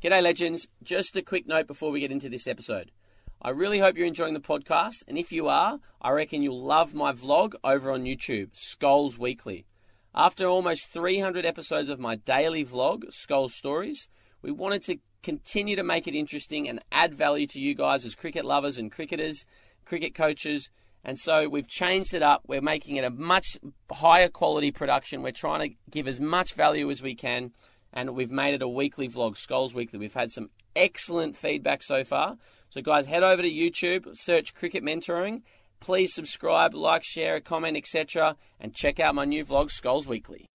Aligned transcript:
G'day, 0.00 0.22
legends. 0.22 0.68
Just 0.80 1.16
a 1.16 1.22
quick 1.22 1.48
note 1.48 1.66
before 1.66 1.90
we 1.90 1.98
get 1.98 2.12
into 2.12 2.28
this 2.28 2.46
episode. 2.46 2.92
I 3.42 3.50
really 3.50 3.80
hope 3.80 3.96
you're 3.96 4.06
enjoying 4.06 4.32
the 4.32 4.38
podcast, 4.38 5.02
and 5.08 5.18
if 5.18 5.32
you 5.32 5.48
are, 5.48 5.80
I 6.00 6.10
reckon 6.10 6.40
you'll 6.40 6.62
love 6.62 6.94
my 6.94 7.12
vlog 7.12 7.54
over 7.64 7.90
on 7.90 8.04
YouTube, 8.04 8.50
Skulls 8.52 9.18
Weekly. 9.18 9.66
After 10.14 10.46
almost 10.46 10.92
300 10.92 11.44
episodes 11.44 11.88
of 11.88 11.98
my 11.98 12.14
daily 12.14 12.64
vlog, 12.64 13.12
Skulls 13.12 13.56
Stories, 13.56 14.06
we 14.40 14.52
wanted 14.52 14.84
to 14.84 14.98
continue 15.24 15.74
to 15.74 15.82
make 15.82 16.06
it 16.06 16.14
interesting 16.14 16.68
and 16.68 16.78
add 16.92 17.12
value 17.12 17.48
to 17.48 17.58
you 17.58 17.74
guys 17.74 18.06
as 18.06 18.14
cricket 18.14 18.44
lovers 18.44 18.78
and 18.78 18.92
cricketers, 18.92 19.46
cricket 19.84 20.14
coaches. 20.14 20.70
And 21.02 21.18
so 21.18 21.48
we've 21.48 21.66
changed 21.66 22.14
it 22.14 22.22
up. 22.22 22.42
We're 22.46 22.60
making 22.60 22.94
it 22.94 23.04
a 23.04 23.10
much 23.10 23.58
higher 23.90 24.28
quality 24.28 24.70
production. 24.70 25.22
We're 25.22 25.32
trying 25.32 25.68
to 25.68 25.76
give 25.90 26.06
as 26.06 26.20
much 26.20 26.54
value 26.54 26.88
as 26.88 27.02
we 27.02 27.16
can. 27.16 27.50
And 27.92 28.14
we've 28.14 28.30
made 28.30 28.54
it 28.54 28.62
a 28.62 28.68
weekly 28.68 29.08
vlog, 29.08 29.36
Skulls 29.36 29.74
Weekly. 29.74 29.98
We've 29.98 30.14
had 30.14 30.30
some 30.30 30.50
excellent 30.76 31.36
feedback 31.36 31.82
so 31.82 32.04
far. 32.04 32.36
So, 32.70 32.82
guys, 32.82 33.06
head 33.06 33.22
over 33.22 33.40
to 33.40 33.50
YouTube, 33.50 34.16
search 34.16 34.54
Cricket 34.54 34.84
Mentoring. 34.84 35.42
Please 35.80 36.12
subscribe, 36.12 36.74
like, 36.74 37.02
share, 37.02 37.40
comment, 37.40 37.76
etc. 37.76 38.36
And 38.60 38.74
check 38.74 39.00
out 39.00 39.14
my 39.14 39.24
new 39.24 39.44
vlog, 39.44 39.70
Skulls 39.70 40.06
Weekly. 40.06 40.46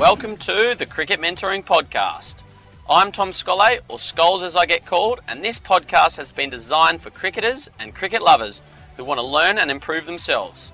Welcome 0.00 0.38
to 0.38 0.74
the 0.76 0.86
Cricket 0.86 1.20
Mentoring 1.20 1.64
Podcast. 1.64 2.42
I'm 2.88 3.12
Tom 3.12 3.30
Scollay, 3.30 3.80
or 3.86 4.00
Skulls 4.00 4.42
as 4.42 4.56
I 4.56 4.66
get 4.66 4.84
called, 4.84 5.20
and 5.28 5.44
this 5.44 5.60
podcast 5.60 6.16
has 6.16 6.32
been 6.32 6.50
designed 6.50 7.02
for 7.02 7.10
cricketers 7.10 7.68
and 7.78 7.94
cricket 7.94 8.22
lovers 8.22 8.60
who 9.00 9.06
want 9.06 9.18
to 9.18 9.24
learn 9.24 9.56
and 9.56 9.70
improve 9.70 10.04
themselves. 10.04 10.72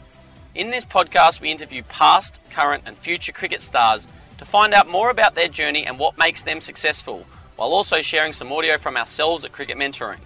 In 0.52 0.70
this 0.70 0.84
podcast, 0.84 1.40
we 1.40 1.52
interview 1.52 1.84
past, 1.84 2.40
current, 2.50 2.82
and 2.84 2.96
future 2.96 3.30
cricket 3.30 3.62
stars 3.62 4.08
to 4.38 4.44
find 4.44 4.74
out 4.74 4.88
more 4.88 5.10
about 5.10 5.36
their 5.36 5.46
journey 5.46 5.86
and 5.86 5.96
what 5.96 6.18
makes 6.18 6.42
them 6.42 6.60
successful, 6.60 7.24
while 7.54 7.68
also 7.68 8.02
sharing 8.02 8.32
some 8.32 8.52
audio 8.52 8.78
from 8.78 8.96
ourselves 8.96 9.44
at 9.44 9.52
Cricket 9.52 9.78
Mentoring. 9.78 10.18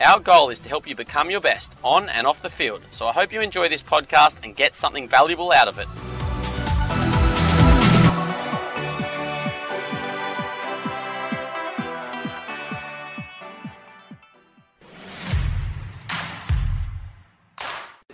Our 0.00 0.20
goal 0.20 0.50
is 0.50 0.60
to 0.60 0.68
help 0.68 0.86
you 0.86 0.94
become 0.94 1.28
your 1.28 1.40
best 1.40 1.74
on 1.82 2.08
and 2.08 2.24
off 2.24 2.40
the 2.40 2.50
field, 2.50 2.82
so 2.92 3.08
I 3.08 3.12
hope 3.12 3.32
you 3.32 3.40
enjoy 3.40 3.68
this 3.68 3.82
podcast 3.82 4.44
and 4.44 4.54
get 4.54 4.76
something 4.76 5.08
valuable 5.08 5.50
out 5.50 5.66
of 5.66 5.80
it. 5.80 5.88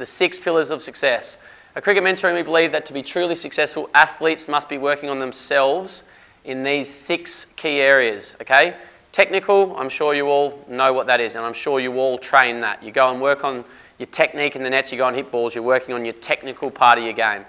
The 0.00 0.06
six 0.06 0.40
pillars 0.40 0.70
of 0.70 0.80
success. 0.80 1.36
At 1.76 1.82
Cricket 1.84 2.02
Mentoring, 2.02 2.34
we 2.34 2.40
believe 2.40 2.72
that 2.72 2.86
to 2.86 2.94
be 2.94 3.02
truly 3.02 3.34
successful, 3.34 3.90
athletes 3.92 4.48
must 4.48 4.66
be 4.66 4.78
working 4.78 5.10
on 5.10 5.18
themselves 5.18 6.04
in 6.42 6.64
these 6.64 6.88
six 6.88 7.44
key 7.44 7.82
areas. 7.82 8.34
Okay? 8.40 8.78
Technical, 9.12 9.76
I'm 9.76 9.90
sure 9.90 10.14
you 10.14 10.28
all 10.28 10.64
know 10.70 10.94
what 10.94 11.06
that 11.08 11.20
is, 11.20 11.34
and 11.34 11.44
I'm 11.44 11.52
sure 11.52 11.80
you 11.80 11.98
all 11.98 12.16
train 12.16 12.62
that. 12.62 12.82
You 12.82 12.92
go 12.92 13.10
and 13.10 13.20
work 13.20 13.44
on 13.44 13.62
your 13.98 14.06
technique 14.06 14.56
in 14.56 14.62
the 14.62 14.70
nets, 14.70 14.90
you 14.90 14.96
go 14.96 15.06
and 15.06 15.14
hit 15.14 15.30
balls, 15.30 15.54
you're 15.54 15.62
working 15.62 15.94
on 15.94 16.06
your 16.06 16.14
technical 16.14 16.70
part 16.70 16.96
of 16.96 17.04
your 17.04 17.12
game. 17.12 17.44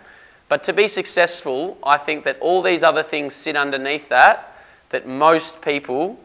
But 0.49 0.61
to 0.65 0.73
be 0.73 0.89
successful, 0.89 1.77
I 1.85 1.97
think 1.97 2.25
that 2.25 2.37
all 2.41 2.61
these 2.61 2.83
other 2.83 3.01
things 3.01 3.33
sit 3.33 3.55
underneath 3.55 4.09
that, 4.09 4.57
that 4.89 5.07
most 5.07 5.61
people 5.61 6.19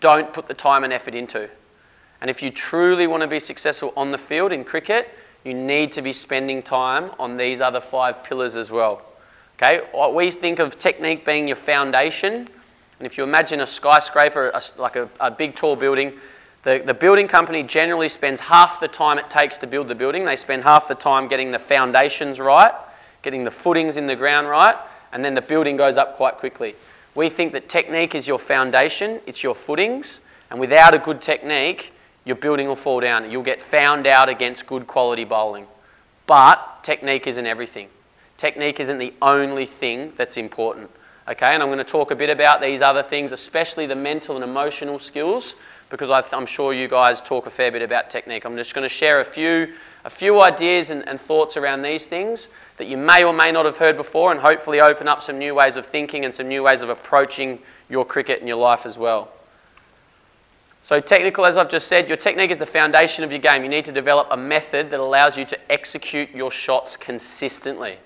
don't 0.00 0.32
put 0.32 0.48
the 0.48 0.54
time 0.54 0.84
and 0.84 0.92
effort 0.94 1.14
into. 1.14 1.50
And 2.22 2.30
if 2.30 2.42
you 2.42 2.50
truly 2.50 3.06
want 3.06 3.20
to 3.20 3.26
be 3.26 3.40
successful 3.40 3.92
on 3.94 4.10
the 4.10 4.16
field 4.16 4.50
in 4.50 4.64
cricket, 4.64 5.10
you 5.44 5.54
need 5.54 5.92
to 5.92 6.02
be 6.02 6.12
spending 6.12 6.62
time 6.62 7.10
on 7.18 7.36
these 7.36 7.60
other 7.60 7.80
five 7.80 8.24
pillars 8.24 8.56
as 8.56 8.70
well. 8.70 9.02
Okay, 9.56 9.82
we 10.12 10.30
think 10.30 10.58
of 10.58 10.78
technique 10.78 11.24
being 11.24 11.46
your 11.46 11.56
foundation. 11.56 12.48
And 12.98 13.06
if 13.06 13.16
you 13.16 13.24
imagine 13.24 13.60
a 13.60 13.66
skyscraper, 13.66 14.50
a, 14.52 14.62
like 14.78 14.96
a, 14.96 15.08
a 15.20 15.30
big 15.30 15.54
tall 15.54 15.76
building, 15.76 16.14
the, 16.64 16.82
the 16.84 16.94
building 16.94 17.28
company 17.28 17.62
generally 17.62 18.08
spends 18.08 18.40
half 18.40 18.80
the 18.80 18.88
time 18.88 19.18
it 19.18 19.30
takes 19.30 19.58
to 19.58 19.66
build 19.66 19.88
the 19.88 19.94
building. 19.94 20.24
They 20.24 20.36
spend 20.36 20.64
half 20.64 20.88
the 20.88 20.94
time 20.94 21.28
getting 21.28 21.52
the 21.52 21.58
foundations 21.58 22.40
right, 22.40 22.72
getting 23.22 23.44
the 23.44 23.50
footings 23.50 23.96
in 23.96 24.06
the 24.06 24.16
ground 24.16 24.48
right, 24.48 24.76
and 25.12 25.24
then 25.24 25.34
the 25.34 25.42
building 25.42 25.76
goes 25.76 25.96
up 25.96 26.16
quite 26.16 26.38
quickly. 26.38 26.74
We 27.14 27.28
think 27.28 27.52
that 27.52 27.68
technique 27.68 28.14
is 28.14 28.26
your 28.26 28.38
foundation, 28.38 29.20
it's 29.26 29.42
your 29.42 29.54
footings, 29.54 30.20
and 30.50 30.58
without 30.58 30.94
a 30.94 30.98
good 30.98 31.20
technique, 31.20 31.92
your 32.24 32.36
building 32.36 32.66
will 32.66 32.76
fall 32.76 33.00
down. 33.00 33.30
You'll 33.30 33.42
get 33.42 33.60
found 33.60 34.06
out 34.06 34.28
against 34.28 34.66
good 34.66 34.86
quality 34.86 35.24
bowling. 35.24 35.66
But 36.26 36.82
technique 36.82 37.26
isn't 37.26 37.46
everything. 37.46 37.88
Technique 38.38 38.80
isn't 38.80 38.98
the 38.98 39.12
only 39.20 39.66
thing 39.66 40.12
that's 40.16 40.36
important. 40.36 40.90
Okay, 41.26 41.54
and 41.54 41.62
I'm 41.62 41.68
going 41.68 41.78
to 41.78 41.84
talk 41.84 42.10
a 42.10 42.14
bit 42.14 42.30
about 42.30 42.60
these 42.60 42.82
other 42.82 43.02
things, 43.02 43.32
especially 43.32 43.86
the 43.86 43.96
mental 43.96 44.34
and 44.34 44.44
emotional 44.44 44.98
skills, 44.98 45.54
because 45.88 46.10
I 46.10 46.22
am 46.32 46.44
sure 46.44 46.72
you 46.72 46.88
guys 46.88 47.20
talk 47.20 47.46
a 47.46 47.50
fair 47.50 47.70
bit 47.72 47.82
about 47.82 48.10
technique. 48.10 48.44
I'm 48.44 48.56
just 48.56 48.74
going 48.74 48.82
to 48.82 48.94
share 48.94 49.20
a 49.20 49.24
few, 49.24 49.74
a 50.04 50.10
few 50.10 50.42
ideas 50.42 50.90
and, 50.90 51.06
and 51.08 51.20
thoughts 51.20 51.56
around 51.56 51.82
these 51.82 52.06
things 52.06 52.48
that 52.76 52.88
you 52.88 52.96
may 52.96 53.22
or 53.22 53.32
may 53.32 53.52
not 53.52 53.64
have 53.64 53.78
heard 53.78 53.96
before, 53.96 54.32
and 54.32 54.40
hopefully 54.40 54.80
open 54.80 55.08
up 55.08 55.22
some 55.22 55.38
new 55.38 55.54
ways 55.54 55.76
of 55.76 55.86
thinking 55.86 56.24
and 56.24 56.34
some 56.34 56.48
new 56.48 56.62
ways 56.62 56.82
of 56.82 56.88
approaching 56.88 57.58
your 57.88 58.04
cricket 58.04 58.40
and 58.40 58.48
your 58.48 58.58
life 58.58 58.84
as 58.84 58.98
well. 58.98 59.30
So, 60.84 61.00
technical, 61.00 61.46
as 61.46 61.56
I've 61.56 61.70
just 61.70 61.88
said, 61.88 62.08
your 62.08 62.18
technique 62.18 62.50
is 62.50 62.58
the 62.58 62.66
foundation 62.66 63.24
of 63.24 63.30
your 63.30 63.40
game. 63.40 63.62
You 63.62 63.70
need 63.70 63.86
to 63.86 63.92
develop 63.92 64.28
a 64.30 64.36
method 64.36 64.90
that 64.90 65.00
allows 65.00 65.34
you 65.38 65.46
to 65.46 65.72
execute 65.72 66.28
your 66.34 66.50
shots 66.50 66.94
consistently. 66.98 67.96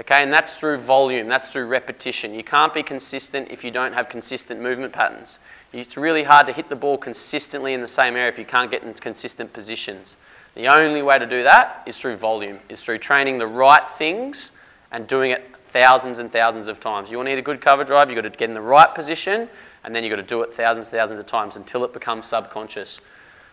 Okay, 0.00 0.22
and 0.22 0.32
that's 0.32 0.54
through 0.54 0.78
volume, 0.78 1.28
that's 1.28 1.52
through 1.52 1.66
repetition. 1.66 2.32
You 2.32 2.42
can't 2.42 2.72
be 2.72 2.82
consistent 2.82 3.50
if 3.50 3.62
you 3.62 3.70
don't 3.70 3.92
have 3.92 4.08
consistent 4.08 4.62
movement 4.62 4.94
patterns. 4.94 5.38
It's 5.74 5.98
really 5.98 6.22
hard 6.22 6.46
to 6.46 6.54
hit 6.54 6.70
the 6.70 6.76
ball 6.76 6.96
consistently 6.96 7.74
in 7.74 7.82
the 7.82 7.86
same 7.86 8.16
area 8.16 8.32
if 8.32 8.38
you 8.38 8.46
can't 8.46 8.70
get 8.70 8.82
in 8.84 8.94
consistent 8.94 9.52
positions. 9.52 10.16
The 10.54 10.68
only 10.68 11.02
way 11.02 11.18
to 11.18 11.26
do 11.26 11.42
that 11.42 11.82
is 11.84 11.98
through 11.98 12.16
volume, 12.16 12.58
is 12.70 12.80
through 12.80 13.00
training 13.00 13.36
the 13.36 13.46
right 13.46 13.86
things 13.98 14.50
and 14.90 15.06
doing 15.06 15.30
it 15.30 15.44
thousands 15.74 16.18
and 16.18 16.32
thousands 16.32 16.68
of 16.68 16.80
times. 16.80 17.10
You 17.10 17.18
want 17.18 17.26
to 17.26 17.32
hit 17.32 17.38
a 17.38 17.42
good 17.42 17.60
cover 17.60 17.84
drive, 17.84 18.08
you've 18.08 18.16
got 18.16 18.22
to 18.22 18.30
get 18.30 18.48
in 18.48 18.54
the 18.54 18.62
right 18.62 18.94
position 18.94 19.50
and 19.84 19.94
then 19.94 20.02
you've 20.02 20.10
got 20.10 20.16
to 20.16 20.22
do 20.22 20.42
it 20.42 20.54
thousands 20.54 20.86
and 20.86 20.92
thousands 20.92 21.20
of 21.20 21.26
times 21.26 21.56
until 21.56 21.84
it 21.84 21.92
becomes 21.92 22.26
subconscious. 22.26 23.00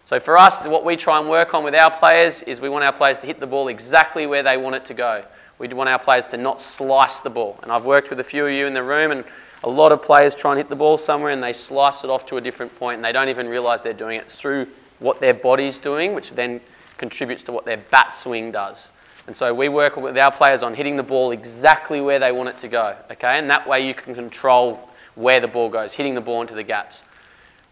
So 0.06 0.20
for 0.20 0.38
us, 0.38 0.66
what 0.66 0.84
we 0.84 0.96
try 0.96 1.20
and 1.20 1.30
work 1.30 1.54
on 1.54 1.64
with 1.64 1.76
our 1.76 1.92
players 1.92 2.42
is 2.42 2.60
we 2.60 2.70
want 2.70 2.84
our 2.84 2.94
players 2.94 3.18
to 3.20 3.28
hit 3.28 3.40
the 3.40 3.48
ball 3.48 3.68
exactly 3.68 4.26
where 4.26 4.44
they 4.44 4.58
want 4.58 4.76
it 4.76 4.86
to 4.86 4.94
go. 4.94 5.24
We 5.60 5.68
want 5.70 5.90
our 5.90 6.00
players 6.00 6.26
to 6.30 6.38
not 6.38 6.60
slice 6.60 7.20
the 7.20 7.30
ball. 7.30 7.60
And 7.62 7.72
I've 7.72 7.86
worked 7.86 8.10
with 8.10 8.20
a 8.20 8.24
few 8.24 8.46
of 8.46 8.52
you 8.52 8.66
in 8.66 8.74
the 8.74 8.84
room, 8.84 9.12
and 9.12 9.24
a 9.64 9.70
lot 9.70 9.92
of 9.92 10.02
players 10.02 10.34
try 10.34 10.52
and 10.52 10.58
hit 10.58 10.70
the 10.70 10.76
ball 10.76 10.98
somewhere 10.98 11.32
and 11.32 11.42
they 11.42 11.54
slice 11.54 12.04
it 12.04 12.10
off 12.10 12.26
to 12.28 12.38
a 12.38 12.42
different 12.42 12.76
point, 12.80 12.96
and 12.96 13.06
they 13.06 13.12
don't 13.12 13.30
even 13.30 13.48
realize 13.48 13.84
they're 13.84 13.94
doing 13.94 14.18
it. 14.18 14.24
It's 14.24 14.36
through 14.36 14.68
what 15.00 15.20
their 15.20 15.36
body's 15.36 15.78
doing, 15.78 16.14
which 16.14 16.32
then 16.32 16.62
contributes 16.98 17.44
to 17.44 17.52
what 17.52 17.66
their 17.66 17.78
bat 17.78 18.14
swing 18.14 18.52
does. 18.52 18.92
And 19.28 19.36
so 19.36 19.54
we 19.54 19.70
work 19.70 19.98
with 19.98 20.18
our 20.18 20.32
players 20.32 20.64
on 20.64 20.74
hitting 20.74 20.96
the 20.96 21.04
ball 21.04 21.32
exactly 21.32 22.02
where 22.02 22.18
they 22.18 22.32
want 22.32 22.50
it 22.50 22.58
to 22.60 22.68
go, 22.68 22.96
okay? 23.12 23.38
And 23.38 23.50
that 23.50 23.68
way 23.68 23.86
you 23.86 23.94
can 23.94 24.16
control 24.16 24.90
where 25.16 25.40
the 25.40 25.48
ball 25.48 25.70
goes, 25.70 25.94
hitting 25.94 26.16
the 26.16 26.22
ball 26.22 26.42
into 26.42 26.54
the 26.54 26.64
gaps. 26.64 27.02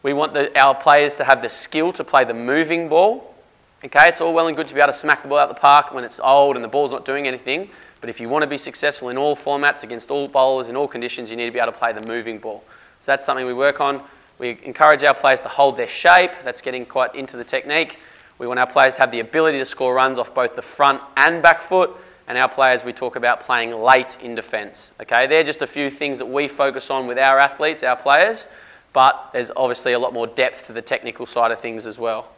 We 0.01 0.13
want 0.13 0.33
the, 0.33 0.57
our 0.59 0.75
players 0.75 1.15
to 1.15 1.25
have 1.25 1.41
the 1.41 1.49
skill 1.49 1.91
to 1.93 2.03
play 2.03 2.23
the 2.23 2.33
moving 2.33 2.87
ball. 2.87 3.35
Okay, 3.83 4.07
it's 4.07 4.21
all 4.21 4.33
well 4.33 4.47
and 4.47 4.57
good 4.57 4.67
to 4.67 4.73
be 4.73 4.79
able 4.79 4.91
to 4.91 4.97
smack 4.97 5.23
the 5.23 5.29
ball 5.29 5.39
out 5.39 5.49
of 5.49 5.55
the 5.55 5.59
park 5.59 5.93
when 5.93 6.03
it's 6.03 6.19
old 6.19 6.55
and 6.55 6.63
the 6.63 6.69
ball's 6.69 6.91
not 6.91 7.05
doing 7.05 7.27
anything. 7.27 7.69
But 8.01 8.09
if 8.09 8.19
you 8.19 8.29
want 8.29 8.43
to 8.43 8.47
be 8.47 8.57
successful 8.57 9.09
in 9.09 9.17
all 9.17 9.35
formats 9.35 9.83
against 9.83 10.09
all 10.09 10.27
bowlers 10.27 10.69
in 10.69 10.75
all 10.75 10.87
conditions, 10.87 11.29
you 11.29 11.35
need 11.35 11.45
to 11.45 11.51
be 11.51 11.59
able 11.59 11.71
to 11.71 11.77
play 11.77 11.93
the 11.93 12.01
moving 12.01 12.39
ball. 12.39 12.63
So 13.01 13.05
that's 13.07 13.25
something 13.25 13.45
we 13.45 13.53
work 13.53 13.81
on. 13.81 14.03
We 14.37 14.57
encourage 14.63 15.03
our 15.03 15.13
players 15.13 15.41
to 15.41 15.49
hold 15.49 15.77
their 15.77 15.87
shape. 15.87 16.31
That's 16.45 16.61
getting 16.61 16.85
quite 16.85 17.13
into 17.13 17.35
the 17.35 17.43
technique. 17.43 17.99
We 18.37 18.47
want 18.47 18.59
our 18.59 18.67
players 18.67 18.95
to 18.95 19.01
have 19.01 19.11
the 19.11 19.19
ability 19.19 19.57
to 19.57 19.65
score 19.65 19.93
runs 19.93 20.17
off 20.17 20.33
both 20.33 20.55
the 20.55 20.61
front 20.61 21.01
and 21.17 21.43
back 21.43 21.61
foot 21.61 21.91
and 22.29 22.37
our 22.37 22.47
players, 22.47 22.83
we 22.83 22.93
talk 22.93 23.15
about 23.15 23.41
playing 23.41 23.71
late 23.71 24.15
in 24.21 24.35
defence. 24.35 24.91
Okay, 25.01 25.25
they're 25.25 25.43
just 25.43 25.63
a 25.63 25.67
few 25.67 25.89
things 25.89 26.19
that 26.19 26.27
we 26.27 26.47
focus 26.47 26.91
on 26.91 27.07
with 27.07 27.17
our 27.17 27.39
athletes, 27.39 27.81
our 27.81 27.95
players, 27.95 28.47
but 28.93 29.31
there's 29.33 29.49
obviously 29.57 29.93
a 29.93 29.99
lot 29.99 30.13
more 30.13 30.27
depth 30.27 30.67
to 30.67 30.73
the 30.73 30.81
technical 30.81 31.25
side 31.25 31.51
of 31.51 31.59
things 31.59 31.87
as 31.87 31.97
well. 31.97 32.29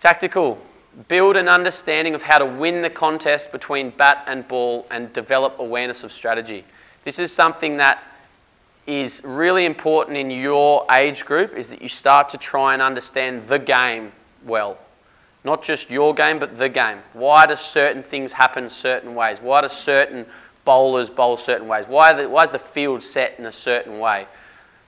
Tactical. 0.00 0.58
Build 1.06 1.36
an 1.36 1.48
understanding 1.48 2.14
of 2.14 2.22
how 2.22 2.38
to 2.38 2.46
win 2.46 2.80
the 2.80 2.88
contest 2.88 3.52
between 3.52 3.90
bat 3.90 4.24
and 4.26 4.48
ball 4.48 4.86
and 4.90 5.12
develop 5.12 5.58
awareness 5.58 6.02
of 6.02 6.10
strategy. 6.10 6.64
This 7.04 7.18
is 7.18 7.30
something 7.30 7.76
that 7.76 8.02
is 8.86 9.20
really 9.22 9.66
important 9.66 10.16
in 10.16 10.30
your 10.30 10.86
age 10.90 11.26
group 11.26 11.54
is 11.54 11.68
that 11.68 11.82
you 11.82 11.90
start 11.90 12.30
to 12.30 12.38
try 12.38 12.72
and 12.72 12.80
understand 12.80 13.48
the 13.48 13.58
game 13.58 14.12
well. 14.46 14.78
Not 15.48 15.62
just 15.62 15.88
your 15.88 16.12
game, 16.12 16.38
but 16.38 16.58
the 16.58 16.68
game. 16.68 16.98
Why 17.14 17.46
do 17.46 17.56
certain 17.56 18.02
things 18.02 18.32
happen 18.32 18.68
certain 18.68 19.14
ways? 19.14 19.38
Why 19.40 19.62
do 19.62 19.70
certain 19.70 20.26
bowlers 20.66 21.08
bowl 21.08 21.38
certain 21.38 21.66
ways? 21.66 21.86
Why, 21.88 22.12
the, 22.12 22.28
why 22.28 22.44
is 22.44 22.50
the 22.50 22.58
field 22.58 23.02
set 23.02 23.38
in 23.38 23.46
a 23.46 23.50
certain 23.50 23.98
way? 23.98 24.26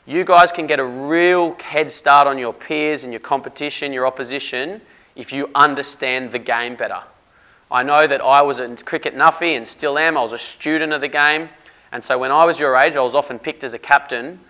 You 0.04 0.22
guys 0.22 0.52
can 0.52 0.66
get 0.66 0.78
a 0.78 0.84
real 0.84 1.54
head 1.54 1.90
start 1.90 2.26
on 2.26 2.36
your 2.36 2.52
peers 2.52 3.04
and 3.04 3.10
your 3.10 3.20
competition, 3.20 3.94
your 3.94 4.06
opposition, 4.06 4.82
if 5.16 5.32
you 5.32 5.48
understand 5.54 6.30
the 6.30 6.38
game 6.38 6.76
better. 6.76 7.04
I 7.70 7.82
know 7.82 8.06
that 8.06 8.20
I 8.20 8.42
was 8.42 8.58
a 8.58 8.76
cricket 8.76 9.16
nuffy 9.16 9.56
and 9.56 9.66
still 9.66 9.96
am. 9.96 10.18
I 10.18 10.20
was 10.20 10.34
a 10.34 10.38
student 10.38 10.92
of 10.92 11.00
the 11.00 11.08
game. 11.08 11.48
And 11.90 12.04
so 12.04 12.18
when 12.18 12.32
I 12.32 12.44
was 12.44 12.60
your 12.60 12.76
age, 12.76 12.96
I 12.96 13.00
was 13.00 13.14
often 13.14 13.38
picked 13.38 13.64
as 13.64 13.72
a 13.72 13.78
captain 13.78 14.40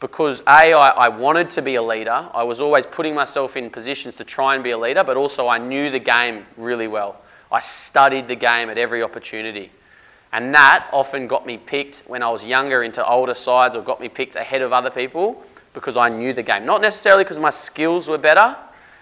because 0.00 0.40
A, 0.40 0.72
I, 0.72 0.88
I 0.88 1.08
wanted 1.08 1.50
to 1.50 1.62
be 1.62 1.74
a 1.74 1.82
leader. 1.82 2.28
I 2.32 2.42
was 2.42 2.58
always 2.58 2.86
putting 2.86 3.14
myself 3.14 3.56
in 3.56 3.68
positions 3.68 4.16
to 4.16 4.24
try 4.24 4.54
and 4.54 4.64
be 4.64 4.70
a 4.70 4.78
leader, 4.78 5.04
but 5.04 5.16
also 5.16 5.46
I 5.46 5.58
knew 5.58 5.90
the 5.90 5.98
game 5.98 6.46
really 6.56 6.88
well. 6.88 7.20
I 7.52 7.60
studied 7.60 8.26
the 8.26 8.36
game 8.36 8.70
at 8.70 8.78
every 8.78 9.02
opportunity. 9.02 9.70
And 10.32 10.54
that 10.54 10.88
often 10.92 11.26
got 11.26 11.44
me 11.44 11.58
picked 11.58 12.04
when 12.06 12.22
I 12.22 12.30
was 12.30 12.44
younger 12.44 12.82
into 12.82 13.06
older 13.06 13.34
sides 13.34 13.76
or 13.76 13.82
got 13.82 14.00
me 14.00 14.08
picked 14.08 14.36
ahead 14.36 14.62
of 14.62 14.72
other 14.72 14.90
people 14.90 15.44
because 15.74 15.96
I 15.96 16.08
knew 16.08 16.32
the 16.32 16.42
game. 16.42 16.64
Not 16.64 16.80
necessarily 16.80 17.24
because 17.24 17.38
my 17.38 17.50
skills 17.50 18.08
were 18.08 18.18
better, 18.18 18.56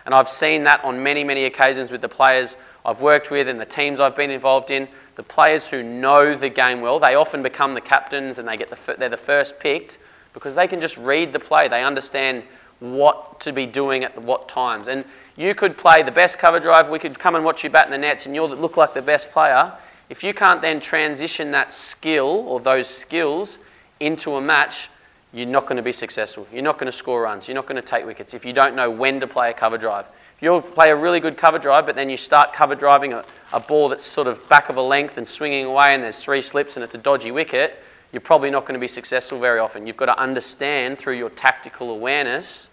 and 0.05 0.15
I've 0.15 0.29
seen 0.29 0.65
that 0.65 0.83
on 0.85 1.03
many, 1.03 1.23
many 1.23 1.45
occasions 1.45 1.91
with 1.91 2.01
the 2.01 2.09
players 2.09 2.57
I've 2.85 3.01
worked 3.01 3.31
with 3.31 3.47
and 3.47 3.61
the 3.61 3.67
teams 3.67 4.01
I've 4.01 4.17
been 4.17 4.31
involved 4.31 4.71
in. 4.71 4.89
The 5.17 5.23
players 5.23 5.69
who 5.69 5.83
know 5.83 6.37
the 6.37 6.49
game 6.49 6.81
well, 6.81 6.99
they 6.99 7.15
often 7.15 7.43
become 7.43 7.75
the 7.75 7.81
captains 7.81 8.39
and 8.39 8.49
they 8.49 8.57
get 8.57 8.71
the, 8.71 8.97
they're 8.97 9.09
the 9.09 9.17
first 9.17 9.61
picked 9.61 9.99
because 10.33 10.55
they 10.55 10.69
can 10.69 10.81
just 10.81 10.97
read 10.97 11.33
the 11.33 11.39
play. 11.39 11.69
They 11.69 11.83
understand 11.83 12.45
what 12.81 13.41
to 13.41 13.53
be 13.53 13.67
doing 13.67 14.05
at 14.05 14.21
what 14.21 14.49
times. 14.49 14.89
And 14.89 15.05
you 15.37 15.55
could 15.55 15.77
play 15.77 16.03
the 16.03 16.11
best 16.11 16.39
cover 16.39 16.61
drive, 16.61 16.89
we 16.89 16.99
could 16.99 17.19
come 17.19 17.35
and 17.35 17.45
watch 17.45 17.65
you 17.65 17.71
bat 17.71 17.87
in 17.87 17.93
the 17.93 17.99
nets, 17.99 18.27
and 18.27 18.35
you'll 18.35 18.49
look 18.49 18.77
like 18.77 18.95
the 18.95 19.03
best 19.03 19.31
player. 19.31 19.73
If 20.09 20.25
you 20.25 20.35
can't 20.35 20.63
then 20.63 20.81
transition 20.81 21.51
that 21.53 21.73
skill 21.73 22.27
or 22.27 22.61
those 22.61 22.89
skills 22.89 23.59
into 24.01 24.35
a 24.35 24.41
match, 24.41 24.89
you're 25.33 25.47
not 25.47 25.65
going 25.65 25.77
to 25.77 25.83
be 25.83 25.93
successful. 25.93 26.47
You're 26.53 26.63
not 26.63 26.79
going 26.79 26.91
to 26.91 26.97
score 26.97 27.23
runs. 27.23 27.47
You're 27.47 27.55
not 27.55 27.67
going 27.67 27.81
to 27.81 27.87
take 27.87 28.07
wickets 28.07 28.33
if 28.33 28.45
you 28.45 28.53
don't 28.53 28.75
know 28.75 28.91
when 28.91 29.21
to 29.21 29.27
play 29.27 29.51
a 29.51 29.55
cover 29.55 29.77
drive. 29.77 30.07
You'll 30.41 30.63
play 30.63 30.91
a 30.91 30.97
really 30.97 31.21
good 31.21 31.37
cover 31.37 31.59
drive, 31.59 31.85
but 31.85 31.97
then 31.97 32.09
you 32.09 32.17
start 32.17 32.53
cover 32.53 32.75
driving 32.75 33.13
a, 33.13 33.25
a 33.53 33.61
ball 33.61 33.89
that's 33.89 34.05
sort 34.05 34.29
of 34.29 34.49
back 34.49 34.69
of 34.69 34.77
a 34.77 34.83
length 34.83 35.19
and 35.19 35.27
swinging 35.27 35.67
away, 35.67 35.95
and 35.95 36.03
there's 36.03 36.21
three 36.21 36.43
slips 36.43 36.77
and 36.77 36.85
it's 36.85 36.95
a 36.95 36.99
dodgy 36.99 37.31
wicket, 37.31 37.83
you're 38.13 38.21
probably 38.21 38.51
not 38.51 38.63
going 38.63 38.75
to 38.75 38.81
be 38.81 38.89
successful 38.89 39.39
very 39.39 39.59
often. 39.59 39.87
You've 39.87 39.97
got 39.97 40.07
to 40.07 40.19
understand 40.19 40.99
through 40.99 41.19
your 41.19 41.31
tactical 41.31 41.91
awareness 41.91 42.71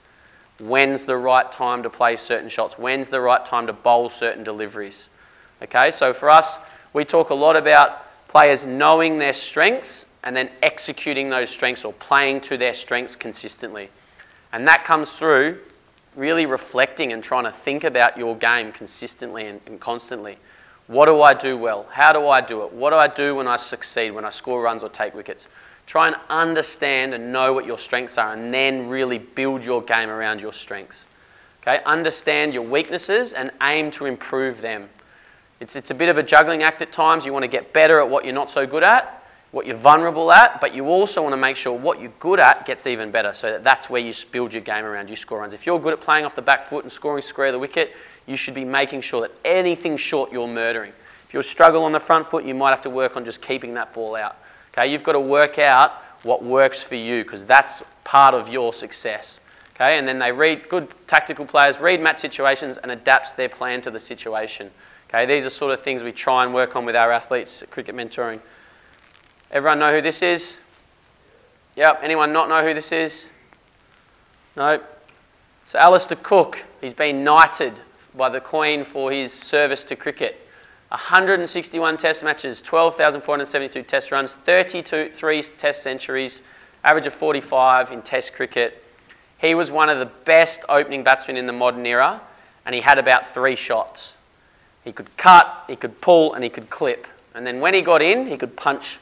when's 0.60 1.04
the 1.04 1.18
right 1.18 1.52
time 1.52 1.84
to 1.84 1.90
play 1.90 2.16
certain 2.16 2.50
shots, 2.50 2.78
when's 2.78 3.10
the 3.10 3.20
right 3.20 3.46
time 3.46 3.68
to 3.68 3.74
bowl 3.74 4.10
certain 4.10 4.44
deliveries. 4.44 5.10
Okay, 5.62 5.92
so 5.92 6.14
for 6.14 6.30
us, 6.30 6.60
we 6.94 7.04
talk 7.04 7.30
a 7.30 7.36
lot 7.36 7.56
about 7.56 8.04
players 8.30 8.66
knowing 8.66 9.20
their 9.20 9.34
strengths 9.34 10.06
and 10.24 10.36
then 10.36 10.50
executing 10.64 11.30
those 11.30 11.50
strengths 11.50 11.86
or 11.86 11.94
playing 11.94 12.42
to 12.42 12.58
their 12.58 12.74
strengths 12.74 13.16
consistently. 13.16 13.90
And 14.52 14.68
that 14.68 14.86
comes 14.86 15.12
through 15.12 15.60
really 16.16 16.46
reflecting 16.46 17.12
and 17.12 17.24
trying 17.24 17.44
to 17.44 17.52
think 17.52 17.84
about 17.84 18.18
your 18.18 18.36
game 18.38 18.72
consistently 18.72 19.46
and, 19.46 19.62
and 19.66 19.80
constantly. 19.80 20.38
What 20.88 21.08
do 21.08 21.22
I 21.22 21.34
do 21.34 21.58
well? 21.58 21.88
How 21.92 22.12
do 22.12 22.28
I 22.28 22.42
do 22.42 22.64
it? 22.64 22.72
What 22.72 22.92
do 22.92 22.96
I 22.96 23.08
do 23.08 23.36
when 23.36 23.48
I 23.48 23.56
succeed, 23.56 24.12
when 24.12 24.26
I 24.26 24.30
score 24.30 24.62
runs 24.62 24.84
or 24.84 24.90
take 24.90 25.16
wickets? 25.16 25.48
Try 25.88 26.08
and 26.08 26.16
understand 26.30 27.14
and 27.14 27.32
know 27.32 27.54
what 27.54 27.66
your 27.66 27.78
strengths 27.80 28.18
are 28.18 28.34
and 28.34 28.54
then 28.54 28.88
really 28.88 29.18
build 29.18 29.64
your 29.64 29.82
game 29.82 30.10
around 30.10 30.40
your 30.40 30.54
strengths. 30.54 31.06
Okay? 31.62 31.82
Understand 31.86 32.54
your 32.54 32.64
weaknesses 32.64 33.34
and 33.34 33.52
aim 33.62 33.92
to 33.92 34.06
improve 34.06 34.62
them. 34.62 34.90
It's, 35.60 35.76
it's 35.76 35.90
a 35.90 35.96
bit 35.96 36.10
of 36.10 36.18
a 36.18 36.24
juggling 36.24 36.64
act 36.64 36.82
at 36.82 36.92
times. 36.92 37.26
You 37.26 37.34
want 37.34 37.44
to 37.44 37.50
get 37.50 37.74
better 37.74 38.00
at 38.00 38.10
what 38.10 38.26
you're 38.26 38.34
not 38.34 38.52
so 38.52 38.68
good 38.68 38.84
at, 38.84 39.24
what 39.52 39.66
you're 39.66 39.78
vulnerable 39.78 40.32
at, 40.32 40.60
but 40.60 40.76
you 40.76 40.86
also 40.86 41.22
want 41.24 41.34
to 41.34 41.38
make 41.38 41.56
sure 41.56 41.74
what 41.74 42.02
you're 42.02 42.14
good 42.20 42.40
at 42.40 42.66
gets 42.66 42.86
even 42.86 43.10
better 43.10 43.34
so 43.34 43.52
that 43.52 43.64
that's 43.64 43.90
where 43.90 44.02
you 44.02 44.14
build 44.32 44.54
your 44.54 44.62
game 44.62 44.86
around, 44.86 45.10
you 45.10 45.16
score 45.16 45.40
runs. 45.40 45.54
If 45.54 45.66
you're 45.66 45.80
good 45.80 45.94
at 45.94 46.02
playing 46.02 46.26
off 46.26 46.36
the 46.36 46.42
back 46.42 46.70
foot 46.70 46.84
and 46.84 46.92
scoring 46.92 47.24
square 47.24 47.48
of 47.48 47.54
the 47.54 47.60
wicket, 47.60 47.94
you 48.26 48.38
should 48.38 48.54
be 48.54 48.66
making 48.66 49.02
sure 49.02 49.22
that 49.22 49.32
anything 49.44 49.98
short 49.98 50.32
you're 50.32 50.48
murdering. 50.48 50.94
If 51.28 51.34
you 51.34 51.42
struggle 51.42 51.84
on 51.84 51.92
the 51.92 52.00
front 52.00 52.28
foot, 52.28 52.44
you 52.44 52.54
might 52.54 52.72
have 52.72 52.82
to 52.84 52.90
work 52.90 53.16
on 53.16 53.26
just 53.26 53.42
keeping 53.42 53.74
that 53.76 53.94
ball 53.94 54.16
out. 54.16 54.38
Okay, 54.74 54.92
you've 54.92 55.04
got 55.04 55.14
to 55.14 55.20
work 55.20 55.60
out 55.60 55.94
what 56.24 56.44
works 56.44 56.82
for 56.82 56.96
you 56.96 57.24
because 57.24 57.46
that's 57.46 57.84
part 58.04 58.34
of 58.34 58.50
your 58.50 58.74
success. 58.74 59.40
Okay, 59.76 59.98
and 59.98 60.08
then 60.08 60.20
they 60.20 60.32
read 60.32 60.70
good 60.70 60.88
tactical 61.08 61.46
players, 61.46 61.80
read 61.80 62.02
match 62.02 62.20
situations 62.20 62.78
and 62.78 62.92
adapts 62.92 63.34
their 63.34 63.50
plan 63.50 63.82
to 63.82 63.92
the 63.92 64.00
situation. 64.00 64.72
Okay, 65.10 65.26
these 65.26 65.46
are 65.46 65.50
sort 65.50 65.74
of 65.74 65.84
things 65.84 66.02
we 66.02 66.12
try 66.12 66.44
and 66.44 66.54
work 66.54 66.76
on 66.76 66.86
with 66.86 66.96
our 66.96 67.12
athletes 67.12 67.62
at 67.62 67.70
cricket 67.72 67.96
mentoring. 67.96 68.40
Everyone 69.52 69.80
know 69.80 69.94
who 69.94 70.02
this 70.02 70.22
is? 70.22 70.58
Yep. 71.76 72.00
Anyone 72.04 72.34
not 72.34 72.50
know 72.50 72.66
who 72.66 72.74
this 72.74 72.92
is? 72.92 73.26
No. 74.56 74.82
So 75.66 75.80
Alastair 75.80 76.18
Cook, 76.22 76.64
he's 76.82 76.94
been 76.94 77.24
knighted 77.24 77.74
by 78.18 78.30
the 78.30 78.40
Queen 78.40 78.84
for 78.84 79.12
his 79.12 79.32
service 79.34 79.84
to 79.86 79.96
cricket. 79.96 80.42
161 80.90 81.98
test 81.98 82.24
matches, 82.24 82.62
12,472 82.62 83.84
test 83.84 84.12
runs, 84.12 84.34
32 84.46 85.12
three 85.14 85.44
test 85.44 85.84
centuries, 85.84 86.42
average 86.84 87.08
of 87.08 87.14
45 87.14 87.92
in 87.92 88.02
test 88.02 88.34
cricket. 88.34 88.84
He 89.38 89.54
was 89.56 89.70
one 89.70 89.90
of 89.90 90.00
the 90.00 90.06
best 90.06 90.62
opening 90.70 91.04
batsmen 91.04 91.38
in 91.38 91.48
the 91.48 91.54
modern 91.54 91.86
era, 91.86 92.22
and 92.66 92.74
he 92.74 92.82
had 92.82 92.98
about 92.98 93.34
three 93.34 93.56
shots. 93.56 94.14
He 94.84 94.92
could 94.92 95.18
cut, 95.18 95.66
he 95.68 95.76
could 95.76 96.00
pull, 96.00 96.34
and 96.34 96.44
he 96.44 96.50
could 96.50 96.70
clip. 96.70 97.08
And 97.34 97.46
then 97.46 97.60
when 97.60 97.74
he 97.74 97.82
got 97.82 98.02
in, 98.02 98.28
he 98.28 98.38
could 98.38 98.56
punch 98.56 99.00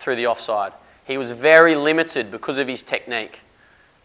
through 0.00 0.16
the 0.16 0.26
offside. 0.26 0.72
He 1.04 1.18
was 1.18 1.32
very 1.32 1.74
limited 1.74 2.30
because 2.30 2.56
of 2.58 2.68
his 2.68 2.82
technique. 2.82 3.40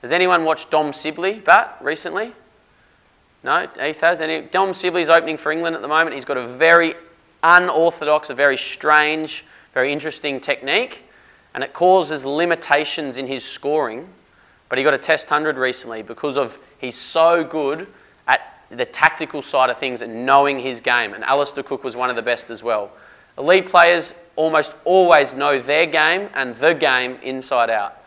Has 0.02 0.12
anyone 0.12 0.44
watched 0.44 0.72
Dom 0.72 0.92
Sibley 0.92 1.40
bat 1.40 1.78
recently? 1.82 2.34
No, 3.44 3.68
Heath 3.80 4.02
has. 4.02 4.22
Any, 4.22 4.42
Dom 4.42 4.74
Sibley's 4.74 5.10
opening 5.10 5.38
for 5.38 5.52
England 5.52 5.76
at 5.76 5.82
the 5.82 5.88
moment. 5.88 6.16
He's 6.16 6.26
got 6.26 6.38
a 6.38 6.48
very 6.48 6.96
unorthodox, 7.44 8.30
a 8.30 8.36
very 8.36 8.58
strange, 8.58 9.46
very 9.74 9.94
interesting 9.94 10.40
technique, 10.40 11.04
and 11.54 11.64
it 11.64 11.74
causes 11.74 12.26
limitations 12.26 13.18
in 13.18 13.28
his 13.28 13.44
scoring. 13.46 14.10
But 14.68 14.78
he 14.78 14.84
got 14.84 14.94
a 14.94 15.00
test 15.00 15.30
100 15.30 15.58
recently 15.58 16.04
because 16.04 16.38
of 16.38 16.58
he's 16.78 16.96
so 16.96 17.44
good 17.44 17.88
at 18.28 18.62
the 18.70 18.86
tactical 18.86 19.42
side 19.42 19.70
of 19.70 19.78
things 19.80 20.02
and 20.02 20.26
knowing 20.26 20.60
his 20.60 20.80
game. 20.80 21.14
And 21.14 21.24
Alastair 21.24 21.64
Cook 21.64 21.84
was 21.84 21.96
one 21.96 22.10
of 22.10 22.16
the 22.16 22.22
best 22.22 22.52
as 22.52 22.62
well. 22.62 22.92
Elite 23.38 23.68
players 23.68 24.14
almost 24.36 24.74
always 24.86 25.34
know 25.34 25.62
their 25.62 25.86
game 25.86 26.30
and 26.34 26.56
the 26.58 26.74
game 26.74 27.18
inside 27.24 27.70
out. 27.70 27.98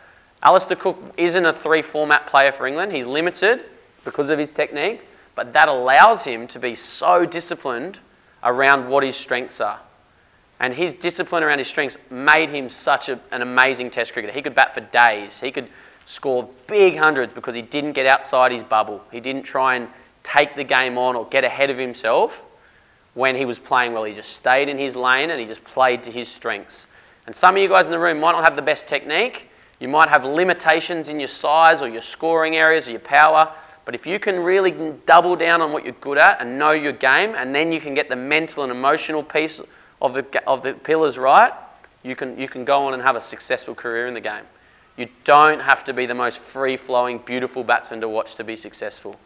Alastair 0.43 0.77
Cook 0.77 0.99
isn't 1.17 1.47
a 1.47 1.53
three 1.53 1.83
format 1.83 2.27
player 2.27 2.53
for 2.53 2.67
England. 2.67 2.93
He's 2.93 3.07
limited 3.07 3.65
because 4.05 4.31
of 4.31 4.39
his 4.39 4.53
technique, 4.53 5.01
but 5.35 5.53
that 5.53 5.69
allows 5.69 6.25
him 6.25 6.47
to 6.49 6.59
be 6.59 6.75
so 6.75 7.25
disciplined 7.25 7.99
around 8.43 8.89
what 8.89 9.03
his 9.03 9.17
strengths 9.17 9.61
are. 9.61 9.81
And 10.61 10.75
his 10.75 10.95
discipline 10.95 11.43
around 11.43 11.59
his 11.59 11.69
strengths 11.69 11.97
made 12.11 12.51
him 12.51 12.69
such 12.69 13.09
a, 13.09 13.19
an 13.31 13.43
amazing 13.43 13.91
test 13.91 14.13
cricketer. 14.13 14.33
He 14.33 14.43
could 14.43 14.55
bat 14.55 14.75
for 14.75 14.81
days. 14.81 15.41
He 15.41 15.51
could 15.51 15.69
score 16.05 16.49
big 16.67 16.99
hundreds 16.99 17.33
because 17.33 17.55
he 17.55 17.63
didn't 17.63 17.93
get 17.93 18.07
outside 18.07 18.53
his 18.53 18.63
bubble. 18.63 19.03
He 19.11 19.21
didn't 19.21 19.43
try 19.43 19.75
and 19.75 19.89
take 20.23 20.55
the 20.55 20.65
game 20.65 20.99
on 20.99 21.17
or 21.17 21.27
get 21.27 21.45
ahead 21.45 21.71
of 21.71 21.79
himself 21.79 22.43
when 23.15 23.37
he 23.37 23.45
was 23.45 23.59
playing 23.59 23.93
well. 23.93 24.05
He 24.05 24.15
just 24.15 24.37
stayed 24.37 24.69
in 24.69 24.79
his 24.79 24.95
lane 24.95 25.31
and 25.31 25.41
he 25.41 25.47
just 25.47 25.65
played 25.65 26.03
to 26.05 26.11
his 26.11 26.29
strengths. 26.29 26.87
And 27.27 27.35
some 27.35 27.57
of 27.57 27.63
you 27.63 27.69
guys 27.69 27.87
in 27.87 27.93
the 27.93 27.99
room 27.99 28.21
might 28.21 28.33
not 28.33 28.45
have 28.45 28.57
the 28.57 28.63
best 28.63 28.87
technique. 28.87 29.49
You 29.79 29.89
might 29.89 30.09
have 30.09 30.25
limitations 30.25 31.09
in 31.09 31.19
your 31.19 31.29
size 31.29 31.83
or 31.83 31.89
your 31.89 32.03
scoring 32.03 32.57
areas 32.57 32.89
or 32.89 32.93
your 32.93 33.01
power. 33.01 33.53
But 33.85 33.95
if 33.95 34.07
you 34.07 34.19
can 34.19 34.41
really 34.41 34.95
double 35.07 35.35
down 35.35 35.61
on 35.61 35.73
what 35.73 35.85
you're 35.85 35.95
good 35.95 36.19
at 36.19 36.41
and 36.41 36.59
know 36.59 36.71
your 36.71 36.93
game, 36.93 37.35
and 37.35 37.55
then 37.55 37.73
you 37.73 37.81
can 37.81 37.95
get 37.95 38.09
the 38.09 38.17
mental 38.17 38.63
and 38.63 38.71
emotional 38.71 39.23
piece 39.23 39.61
of 40.01 40.15
the, 40.15 40.43
of 40.47 40.63
the 40.63 40.75
pillars 40.75 41.19
right, 41.19 41.53
you 42.03 42.17
can, 42.17 42.39
you 42.39 42.49
can 42.49 42.65
go 42.65 42.85
on 42.87 42.95
and 42.95 43.03
have 43.03 43.17
a 43.17 43.21
successful 43.21 43.75
career 43.75 44.07
in 44.07 44.15
the 44.15 44.21
game. 44.21 44.45
You 44.97 45.09
don't 45.25 45.61
have 45.61 45.85
to 45.85 45.95
be 45.95 46.07
the 46.07 46.15
most 46.15 46.39
free 46.39 46.77
flowing, 46.77 47.19
beautiful 47.19 47.65
batsman 47.65 48.01
to 48.03 48.09
watch 48.09 48.35
to 48.37 48.45
be 48.45 48.57
successful. 48.57 49.17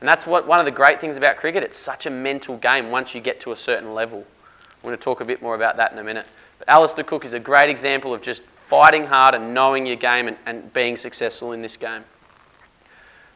And 0.00 0.08
that's 0.08 0.26
what, 0.26 0.46
one 0.46 0.60
of 0.60 0.64
the 0.64 0.70
great 0.70 1.00
things 1.00 1.16
about 1.16 1.36
cricket. 1.36 1.64
It's 1.64 1.76
such 1.76 2.06
a 2.06 2.10
mental 2.10 2.56
game 2.56 2.90
once 2.90 3.14
you 3.14 3.20
get 3.20 3.40
to 3.40 3.52
a 3.52 3.56
certain 3.56 3.94
level. 3.94 4.18
I'm 4.18 4.82
going 4.82 4.96
to 4.96 5.02
talk 5.02 5.20
a 5.20 5.24
bit 5.24 5.42
more 5.42 5.56
about 5.56 5.76
that 5.78 5.92
in 5.92 5.98
a 5.98 6.04
minute. 6.04 6.26
But 6.58 6.68
Alastair 6.68 7.04
Cook 7.04 7.24
is 7.24 7.32
a 7.32 7.40
great 7.40 7.68
example 7.68 8.14
of 8.14 8.22
just 8.22 8.42
fighting 8.66 9.06
hard 9.06 9.34
and 9.34 9.52
knowing 9.52 9.86
your 9.86 9.96
game 9.96 10.28
and, 10.28 10.36
and 10.46 10.72
being 10.72 10.96
successful 10.96 11.52
in 11.52 11.62
this 11.62 11.76
game. 11.76 12.04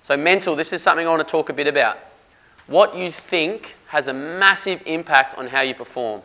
So, 0.04 0.16
mental, 0.16 0.56
this 0.56 0.72
is 0.72 0.82
something 0.82 1.06
I 1.06 1.10
want 1.10 1.26
to 1.26 1.30
talk 1.30 1.48
a 1.48 1.52
bit 1.52 1.66
about. 1.66 1.98
What 2.66 2.96
you 2.96 3.12
think 3.12 3.76
has 3.88 4.08
a 4.08 4.12
massive 4.12 4.82
impact 4.86 5.34
on 5.36 5.48
how 5.48 5.60
you 5.60 5.74
perform. 5.74 6.22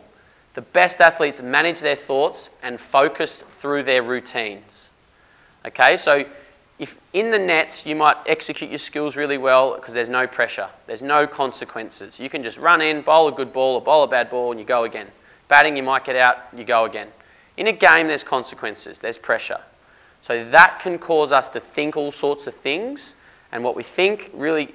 The 0.54 0.62
best 0.62 1.00
athletes 1.00 1.40
manage 1.40 1.80
their 1.80 1.94
thoughts 1.94 2.50
and 2.62 2.80
focus 2.80 3.44
through 3.60 3.84
their 3.84 4.02
routines. 4.02 4.88
Okay, 5.66 5.96
so 5.96 6.24
if 6.78 6.96
in 7.12 7.30
the 7.30 7.38
nets 7.38 7.84
you 7.84 7.94
might 7.94 8.16
execute 8.26 8.70
your 8.70 8.78
skills 8.78 9.16
really 9.16 9.38
well 9.38 9.74
because 9.74 9.94
there's 9.94 10.08
no 10.08 10.26
pressure, 10.26 10.68
there's 10.86 11.02
no 11.02 11.26
consequences. 11.26 12.18
You 12.18 12.30
can 12.30 12.42
just 12.42 12.58
run 12.58 12.80
in, 12.80 13.02
bowl 13.02 13.28
a 13.28 13.32
good 13.32 13.52
ball 13.52 13.74
or 13.74 13.80
bowl 13.80 14.04
a 14.04 14.08
bad 14.08 14.30
ball 14.30 14.50
and 14.50 14.60
you 14.60 14.66
go 14.66 14.84
again. 14.84 15.08
Batting, 15.48 15.76
you 15.76 15.82
might 15.82 16.04
get 16.04 16.16
out, 16.16 16.38
you 16.56 16.64
go 16.64 16.84
again. 16.84 17.08
In 17.56 17.66
a 17.66 17.72
game, 17.72 18.06
there's 18.06 18.22
consequences, 18.22 19.00
there's 19.00 19.18
pressure. 19.18 19.60
So 20.22 20.48
that 20.50 20.78
can 20.80 20.98
cause 20.98 21.32
us 21.32 21.48
to 21.50 21.60
think 21.60 21.96
all 21.96 22.12
sorts 22.12 22.46
of 22.46 22.54
things, 22.54 23.14
and 23.52 23.64
what 23.64 23.76
we 23.76 23.82
think 23.82 24.30
really 24.32 24.74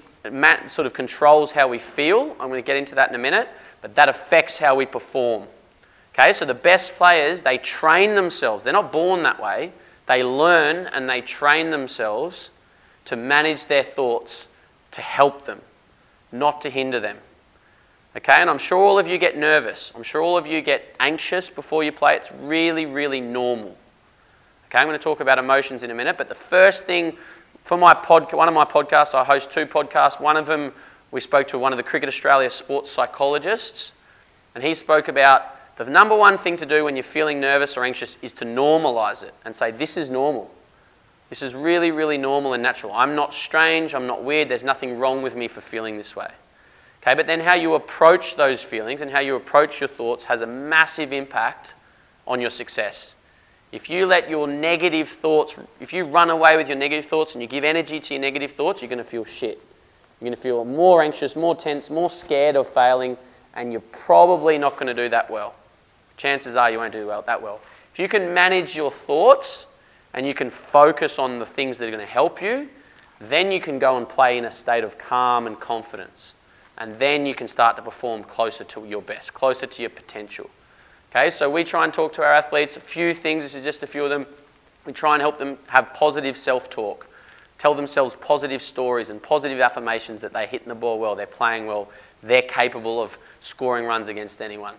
sort 0.70 0.86
of 0.86 0.94
controls 0.94 1.52
how 1.52 1.68
we 1.68 1.80
feel. 1.80 2.36
I'm 2.40 2.50
going 2.50 2.62
to 2.62 2.66
get 2.66 2.78
into 2.78 2.96
that 2.96 3.10
in 3.10 3.16
a 3.16 3.20
minute. 3.20 3.50
but 3.82 3.96
that 3.96 4.08
affects 4.08 4.60
how 4.60 4.76
we 4.76 4.86
perform. 4.86 5.44
Okay, 6.18 6.32
so 6.32 6.46
the 6.46 6.54
best 6.54 6.94
players, 6.94 7.42
they 7.42 7.58
train 7.58 8.16
themselves. 8.16 8.64
They're 8.64 8.72
not 8.72 8.94
born 8.94 9.24
that 9.24 9.42
way. 9.42 9.74
They 10.08 10.24
learn 10.24 10.88
and 10.88 11.10
they 11.10 11.20
train 11.20 11.70
themselves 11.72 12.50
to 13.06 13.18
manage 13.18 13.66
their 13.66 13.84
thoughts 13.84 14.48
to 14.92 15.02
help 15.02 15.46
them, 15.46 15.62
not 16.32 16.62
to 16.62 16.70
hinder 16.70 17.00
them. 17.02 17.18
Okay, 18.16 18.38
and 18.40 18.50
I'm 18.50 18.60
sure 18.60 18.78
all 18.78 19.00
of 19.00 19.08
you 19.08 19.18
get 19.18 19.38
nervous. 19.38 19.92
I'm 19.96 20.04
sure 20.04 20.22
all 20.22 20.38
of 20.38 20.48
you 20.48 20.62
get 20.62 20.96
anxious 21.00 21.50
before 21.50 21.84
you 21.84 21.92
play. 21.92 22.16
It's 22.16 22.32
really, 22.32 22.86
really 22.86 23.20
normal. 23.20 23.76
Okay, 24.70 24.78
I'm 24.78 24.88
going 24.88 24.98
to 24.98 25.04
talk 25.04 25.20
about 25.20 25.40
emotions 25.40 25.84
in 25.84 25.92
a 25.92 25.96
minute, 25.96 26.18
but 26.18 26.30
the 26.30 26.36
first 26.36 26.86
thing 26.86 27.18
for 27.64 27.78
my 27.78 27.94
pod, 27.94 28.32
one 28.34 28.48
of 28.48 28.54
my 28.54 28.66
podcasts, 28.66 29.16
I 29.16 29.24
host 29.24 29.52
two 29.52 29.66
podcasts. 29.66 30.20
One 30.20 30.38
of 30.38 30.46
them, 30.46 30.74
we 31.12 31.22
spoke 31.22 31.48
to 31.50 31.58
one 31.58 31.72
of 31.72 31.78
the 31.78 31.84
Cricket 31.84 32.10
Australia 32.10 32.50
sports 32.50 32.92
psychologists, 32.92 33.94
and 34.54 34.64
he 34.64 34.74
spoke 34.74 35.08
about 35.08 35.44
the 35.78 35.86
number 35.86 36.16
one 36.16 36.38
thing 36.38 36.58
to 36.58 36.66
do 36.66 36.84
when 36.84 36.96
you're 36.96 37.04
feeling 37.04 37.40
nervous 37.40 37.78
or 37.78 37.84
anxious 37.84 38.18
is 38.22 38.34
to 38.34 38.46
normalize 38.46 39.24
it 39.24 39.34
and 39.44 39.56
say, 39.56 39.72
This 39.72 39.98
is 39.98 40.10
normal. 40.10 40.52
This 41.30 41.42
is 41.42 41.56
really, 41.56 41.90
really 41.90 42.18
normal 42.18 42.54
and 42.54 42.62
natural. 42.62 42.94
I'm 42.94 43.16
not 43.16 43.34
strange. 43.34 43.96
I'm 43.96 44.06
not 44.06 44.24
weird. 44.24 44.50
There's 44.50 44.64
nothing 44.64 45.00
wrong 45.00 45.24
with 45.24 45.36
me 45.36 45.48
for 45.48 45.62
feeling 45.62 45.98
this 45.98 46.16
way. 46.16 46.30
Okay, 47.02 47.16
but 47.16 47.26
then 47.26 47.40
how 47.40 47.56
you 47.56 47.74
approach 47.74 48.36
those 48.36 48.62
feelings 48.62 49.02
and 49.02 49.10
how 49.10 49.20
you 49.20 49.36
approach 49.36 49.80
your 49.80 49.90
thoughts 49.90 50.26
has 50.26 50.42
a 50.42 50.46
massive 50.46 51.12
impact 51.12 51.74
on 52.28 52.40
your 52.40 52.52
success. 52.52 53.16
If 53.74 53.90
you 53.90 54.06
let 54.06 54.30
your 54.30 54.48
negative 54.48 55.10
thoughts, 55.10 55.56
if 55.80 55.92
you 55.92 56.06
run 56.06 56.30
away 56.30 56.56
with 56.56 56.70
your 56.70 56.78
negative 56.78 57.10
thoughts 57.10 57.34
and 57.34 57.42
you 57.42 57.48
give 57.48 57.64
energy 57.64 58.00
to 58.00 58.14
your 58.14 58.22
negative 58.22 58.52
thoughts, 58.52 58.82
you're 58.82 58.88
going 58.88 59.00
to 59.00 59.04
feel 59.04 59.26
shit. 59.26 59.60
You're 60.22 60.28
going 60.28 60.36
to 60.36 60.42
feel 60.42 60.64
more 60.64 61.02
anxious, 61.02 61.36
more 61.36 61.56
tense, 61.56 61.90
more 61.90 62.12
scared 62.12 62.56
of 62.56 62.70
failing, 62.70 63.18
and 63.56 63.72
you're 63.72 63.82
probably 63.82 64.60
not 64.60 64.74
going 64.74 64.88
to 64.88 64.94
do 64.94 65.10
that 65.10 65.30
well. 65.30 65.56
Chances 66.18 66.56
are 66.56 66.70
you 66.70 66.78
won't 66.78 66.94
do 66.94 67.08
well, 67.08 67.24
that 67.24 67.42
well. 67.42 67.60
If 67.92 67.98
you 67.98 68.08
can 68.08 68.32
manage 68.32 68.76
your 68.76 68.92
thoughts 68.92 69.66
and 70.14 70.28
you 70.28 70.36
can 70.36 70.52
focus 70.52 71.18
on 71.18 71.40
the 71.40 71.46
things 71.46 71.80
that 71.80 71.88
are 71.88 71.92
going 71.92 72.00
to 72.00 72.06
help 72.06 72.44
you, 72.44 72.70
then 73.20 73.52
you 73.52 73.60
can 73.60 73.80
go 73.80 73.98
and 73.98 74.08
play 74.08 74.38
in 74.38 74.46
a 74.46 74.52
state 74.52 74.84
of 74.84 75.00
calm 75.00 75.48
and 75.48 75.60
confidence 75.60 76.36
and 76.78 76.98
then 77.00 77.26
you 77.26 77.36
can 77.36 77.48
start 77.48 77.76
to 77.76 77.82
perform 77.82 78.24
closer 78.24 78.64
to 78.64 78.86
your 78.86 79.02
best, 79.02 79.34
closer 79.34 79.66
to 79.66 79.82
your 79.82 79.90
potential. 79.90 80.50
Okay, 81.16 81.30
so 81.30 81.48
we 81.48 81.64
try 81.64 81.84
and 81.84 81.94
talk 81.94 82.12
to 82.14 82.24
our 82.24 82.34
athletes 82.34 82.76
a 82.76 82.80
few 82.80 83.14
things, 83.14 83.44
this 83.44 83.54
is 83.54 83.64
just 83.64 83.84
a 83.84 83.88
few 83.88 84.04
of 84.04 84.10
them. 84.10 84.26
We 84.84 84.94
try 84.94 85.14
and 85.14 85.22
help 85.22 85.38
them 85.38 85.60
have 85.68 85.94
positive 85.94 86.36
self 86.36 86.72
talk, 86.72 87.06
tell 87.60 87.76
themselves 87.76 88.16
positive 88.20 88.64
stories 88.64 89.12
and 89.12 89.22
positive 89.22 89.60
affirmations 89.60 90.22
that 90.22 90.34
they're 90.34 90.48
hitting 90.48 90.70
the 90.70 90.76
ball 90.76 90.98
well, 90.98 91.14
they're 91.16 91.28
playing 91.28 91.68
well, 91.68 91.88
they're 92.24 92.42
capable 92.42 93.00
of 93.00 93.16
scoring 93.42 93.86
runs 93.86 94.08
against 94.08 94.42
anyone. 94.42 94.74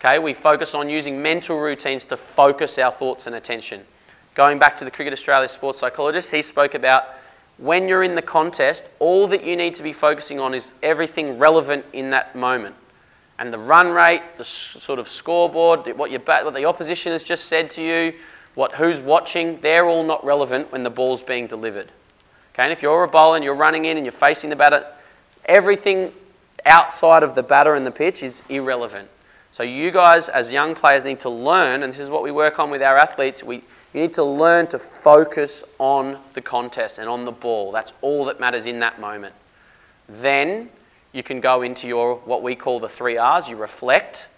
Okay, 0.00 0.18
we 0.18 0.34
focus 0.34 0.74
on 0.74 0.90
using 0.90 1.22
mental 1.22 1.60
routines 1.60 2.04
to 2.06 2.16
focus 2.16 2.76
our 2.76 2.90
thoughts 2.90 3.28
and 3.28 3.36
attention. 3.36 3.84
Going 4.34 4.58
back 4.58 4.76
to 4.78 4.84
the 4.84 4.90
Cricket 4.90 5.12
Australia 5.12 5.48
sports 5.48 5.78
psychologist, 5.78 6.32
he 6.32 6.42
spoke 6.42 6.74
about 6.74 7.04
when 7.58 7.86
you're 7.86 8.02
in 8.02 8.16
the 8.16 8.22
contest, 8.22 8.86
all 8.98 9.28
that 9.28 9.44
you 9.44 9.54
need 9.54 9.76
to 9.76 9.84
be 9.84 9.92
focusing 9.92 10.40
on 10.40 10.52
is 10.52 10.72
everything 10.82 11.38
relevant 11.38 11.84
in 11.92 12.10
that 12.10 12.34
moment. 12.34 12.74
And 13.40 13.52
the 13.52 13.58
run 13.58 13.88
rate, 13.88 14.20
the 14.36 14.44
sort 14.44 14.98
of 14.98 15.08
scoreboard, 15.08 15.86
what, 15.96 16.10
your 16.10 16.20
what 16.20 16.54
the 16.54 16.66
opposition 16.66 17.12
has 17.12 17.24
just 17.24 17.46
said 17.46 17.70
to 17.70 17.82
you, 17.82 18.12
what, 18.54 18.72
who's 18.72 19.00
watching, 19.00 19.58
they're 19.62 19.86
all 19.86 20.04
not 20.04 20.22
relevant 20.22 20.70
when 20.70 20.82
the 20.82 20.90
ball's 20.90 21.22
being 21.22 21.46
delivered. 21.46 21.90
Okay, 22.52 22.64
and 22.64 22.72
if 22.72 22.82
you're 22.82 23.02
a 23.02 23.08
bowler 23.08 23.36
and 23.36 23.44
you're 23.44 23.54
running 23.54 23.86
in 23.86 23.96
and 23.96 24.04
you're 24.04 24.12
facing 24.12 24.50
the 24.50 24.56
batter, 24.56 24.84
everything 25.46 26.12
outside 26.66 27.22
of 27.22 27.34
the 27.34 27.42
batter 27.42 27.74
and 27.74 27.86
the 27.86 27.90
pitch 27.90 28.22
is 28.22 28.42
irrelevant. 28.50 29.08
So 29.52 29.62
you 29.62 29.90
guys 29.90 30.28
as 30.28 30.50
young 30.50 30.74
players 30.74 31.04
need 31.04 31.20
to 31.20 31.30
learn, 31.30 31.82
and 31.82 31.92
this 31.92 32.00
is 32.00 32.10
what 32.10 32.22
we 32.22 32.30
work 32.30 32.58
on 32.58 32.70
with 32.70 32.82
our 32.82 32.98
athletes, 32.98 33.42
we, 33.42 33.56
you 33.94 34.02
need 34.02 34.12
to 34.14 34.24
learn 34.24 34.66
to 34.66 34.78
focus 34.78 35.64
on 35.78 36.18
the 36.34 36.42
contest 36.42 36.98
and 36.98 37.08
on 37.08 37.24
the 37.24 37.32
ball. 37.32 37.72
That's 37.72 37.92
all 38.02 38.26
that 38.26 38.38
matters 38.38 38.66
in 38.66 38.80
that 38.80 39.00
moment. 39.00 39.34
Then 40.08 40.68
you 41.12 41.22
can 41.22 41.40
go 41.40 41.62
into 41.62 41.88
your 41.88 42.16
what 42.16 42.42
we 42.42 42.54
call 42.54 42.80
the 42.80 42.88
three 42.88 43.16
R's. 43.16 43.48
You 43.48 43.56
reflect 43.56 44.28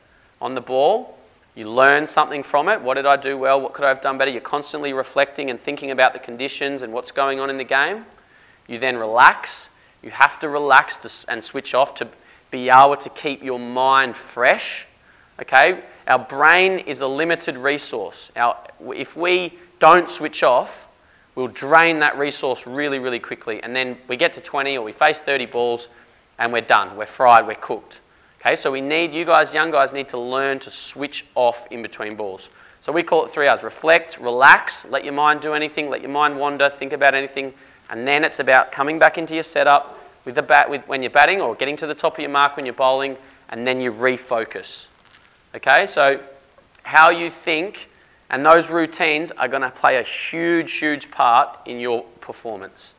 on 0.41 0.55
the 0.55 0.61
ball. 0.61 1.19
You 1.55 1.69
learn 1.69 2.07
something 2.07 2.43
from 2.43 2.69
it. 2.69 2.81
What 2.81 2.95
did 2.95 3.05
I 3.05 3.17
do 3.17 3.37
well? 3.37 3.61
What 3.61 3.75
could 3.75 3.85
I 3.85 3.89
have 3.89 4.01
done 4.01 4.17
better? 4.17 4.31
You're 4.31 4.41
constantly 4.41 4.95
reflecting 4.95 5.51
and 5.51 5.61
thinking 5.61 5.91
about 5.91 6.15
the 6.15 6.19
conditions 6.19 6.81
and 6.81 6.93
what's 6.93 7.11
going 7.11 7.41
on 7.41 7.51
in 7.51 7.59
the 7.59 7.65
game. 7.65 8.07
You 8.67 8.79
then 8.79 8.97
relax. 8.97 9.69
You 10.03 10.11
have 10.11 10.39
to 10.41 10.49
relax 10.49 10.97
to, 10.99 11.31
and 11.31 11.45
switch 11.45 11.75
off 11.75 11.95
to 11.97 12.09
be 12.51 12.71
able 12.71 12.97
to 12.97 13.11
keep 13.11 13.43
your 13.43 13.59
mind 13.59 14.17
fresh. 14.17 14.87
Okay? 15.41 15.83
Our 16.07 16.19
brain 16.19 16.79
is 16.79 17.03
a 17.03 17.07
limited 17.07 17.57
resource. 17.59 18.33
Our, 18.35 18.57
if 18.95 19.15
we 19.15 19.59
don't 19.79 20.11
switch 20.11 20.43
off, 20.43 20.89
we'll 21.35 21.49
drain 21.49 22.01
that 22.01 22.17
resource 22.17 22.67
really, 22.67 22.99
really 22.99 23.21
quickly. 23.21 23.63
And 23.63 23.77
then 23.77 23.99
we 24.09 24.17
get 24.17 24.33
to 24.35 24.41
20 24.41 24.79
or 24.79 24.85
we 24.85 24.93
face 24.93 25.19
30 25.19 25.47
balls 25.47 25.89
and 26.43 26.53
we're 26.53 26.61
done. 26.61 26.97
We're 26.97 27.07
fried, 27.07 27.47
we're 27.47 27.55
cooked. 27.55 28.01
Okay, 28.41 28.57
so 28.57 28.73
we 28.73 28.81
need, 28.81 29.15
you 29.15 29.25
guys, 29.25 29.55
young 29.55 29.71
guys, 29.71 29.93
need 29.93 30.09
to 30.09 30.19
learn 30.19 30.59
to 30.59 30.73
switch 30.73 31.25
off 31.37 31.69
in 31.71 31.83
between 31.83 32.17
balls. 32.17 32.49
So 32.81 32.91
we 32.91 33.05
call 33.05 33.25
it 33.25 33.33
three 33.33 33.47
R's. 33.47 33.63
reflect, 33.63 34.19
relax, 34.19 34.85
let 34.87 35.05
your 35.05 35.13
mind 35.13 35.41
do 35.41 35.55
anything, 35.55 35.89
let 35.89 36.01
your 36.01 36.11
mind 36.11 36.37
wander, 36.37 36.69
think 36.69 36.93
about 36.93 37.15
anything. 37.15 37.55
And 37.89 38.09
then 38.09 38.25
it's 38.25 38.41
about 38.41 38.73
coming 38.73 38.99
back 38.99 39.19
into 39.19 39.35
your 39.35 39.45
setup 39.45 39.97
with 40.25 40.35
the 40.35 40.43
bat 40.43 40.69
with, 40.69 40.83
when 40.89 41.01
you're 41.01 41.13
batting 41.13 41.41
or 41.41 41.55
getting 41.55 41.77
to 41.77 41.87
the 41.87 41.95
top 41.95 42.15
of 42.15 42.19
your 42.19 42.31
mark 42.31 42.57
when 42.57 42.67
you're 42.67 42.75
bowling, 42.75 43.17
and 43.49 43.65
then 43.65 43.81
you 43.81 43.93
refocus. 43.93 44.87
Okay, 45.55 45.87
so 45.87 46.21
how 46.83 47.11
you 47.11 47.31
think 47.31 47.89
and 48.31 48.45
those 48.45 48.69
routines 48.69 49.31
are 49.31 49.47
going 49.47 49.63
to 49.63 49.71
play 49.71 49.99
a 49.99 50.03
huge, 50.03 50.73
huge 50.73 51.09
part 51.13 51.57
in 51.67 51.79
your 51.79 52.03
performance. 52.21 52.95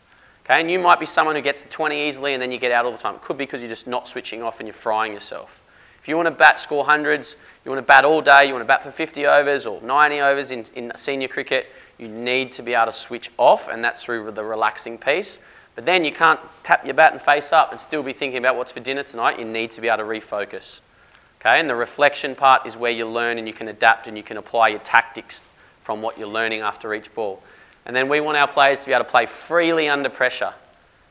Okay, 0.45 0.59
and 0.59 0.69
you 0.69 0.77
might 0.77 0.99
be 0.99 1.05
someone 1.05 1.35
who 1.35 1.41
gets 1.41 1.61
to 1.61 1.69
20 1.69 2.09
easily 2.09 2.33
and 2.33 2.41
then 2.41 2.51
you 2.51 2.57
get 2.57 2.71
out 2.71 2.85
all 2.85 2.91
the 2.91 2.97
time. 2.97 3.15
It 3.15 3.21
could 3.21 3.37
be 3.37 3.45
because 3.45 3.61
you're 3.61 3.69
just 3.69 3.87
not 3.87 4.07
switching 4.07 4.43
off 4.43 4.59
and 4.59 4.67
you're 4.67 4.73
frying 4.73 5.13
yourself. 5.13 5.61
If 6.01 6.09
you 6.09 6.17
want 6.17 6.27
to 6.27 6.31
bat 6.31 6.59
score 6.59 6.83
hundreds, 6.83 7.37
you 7.63 7.71
want 7.71 7.79
to 7.79 7.87
bat 7.87 8.03
all 8.03 8.21
day, 8.21 8.45
you 8.45 8.51
want 8.51 8.61
to 8.61 8.67
bat 8.67 8.83
for 8.83 8.91
50 8.91 9.25
overs 9.25 9.65
or 9.65 9.81
90 9.81 10.19
overs 10.19 10.51
in, 10.51 10.65
in 10.75 10.91
senior 10.97 11.29
cricket, 11.29 11.67
you 11.97 12.09
need 12.09 12.51
to 12.53 12.61
be 12.61 12.73
able 12.73 12.87
to 12.87 12.97
switch 12.97 13.31
off, 13.37 13.69
and 13.69 13.81
that's 13.81 14.03
through 14.03 14.29
the 14.31 14.43
relaxing 14.43 14.97
piece. 14.97 15.39
But 15.75 15.85
then 15.85 16.03
you 16.03 16.11
can't 16.11 16.41
tap 16.61 16.83
your 16.83 16.93
bat 16.93 17.13
and 17.13 17.21
face 17.21 17.53
up 17.53 17.71
and 17.71 17.79
still 17.79 18.03
be 18.03 18.11
thinking 18.11 18.37
about 18.37 18.57
what's 18.57 18.73
for 18.73 18.81
dinner 18.81 19.03
tonight. 19.03 19.39
You 19.39 19.45
need 19.45 19.71
to 19.71 19.81
be 19.81 19.87
able 19.87 19.99
to 19.99 20.03
refocus. 20.03 20.81
Okay, 21.39 21.57
and 21.57 21.69
the 21.69 21.75
reflection 21.75 22.35
part 22.35 22.65
is 22.65 22.75
where 22.75 22.91
you 22.91 23.07
learn 23.07 23.37
and 23.37 23.47
you 23.47 23.53
can 23.53 23.69
adapt 23.69 24.07
and 24.07 24.17
you 24.17 24.23
can 24.23 24.35
apply 24.35 24.69
your 24.69 24.79
tactics 24.79 25.41
from 25.83 26.01
what 26.01 26.17
you're 26.17 26.27
learning 26.27 26.59
after 26.59 26.93
each 26.93 27.13
ball. 27.15 27.41
And 27.85 27.95
then 27.95 28.07
we 28.09 28.21
want 28.21 28.37
our 28.37 28.47
players 28.47 28.81
to 28.81 28.85
be 28.85 28.93
able 28.93 29.05
to 29.05 29.11
play 29.11 29.25
freely 29.25 29.89
under 29.89 30.09
pressure 30.09 30.53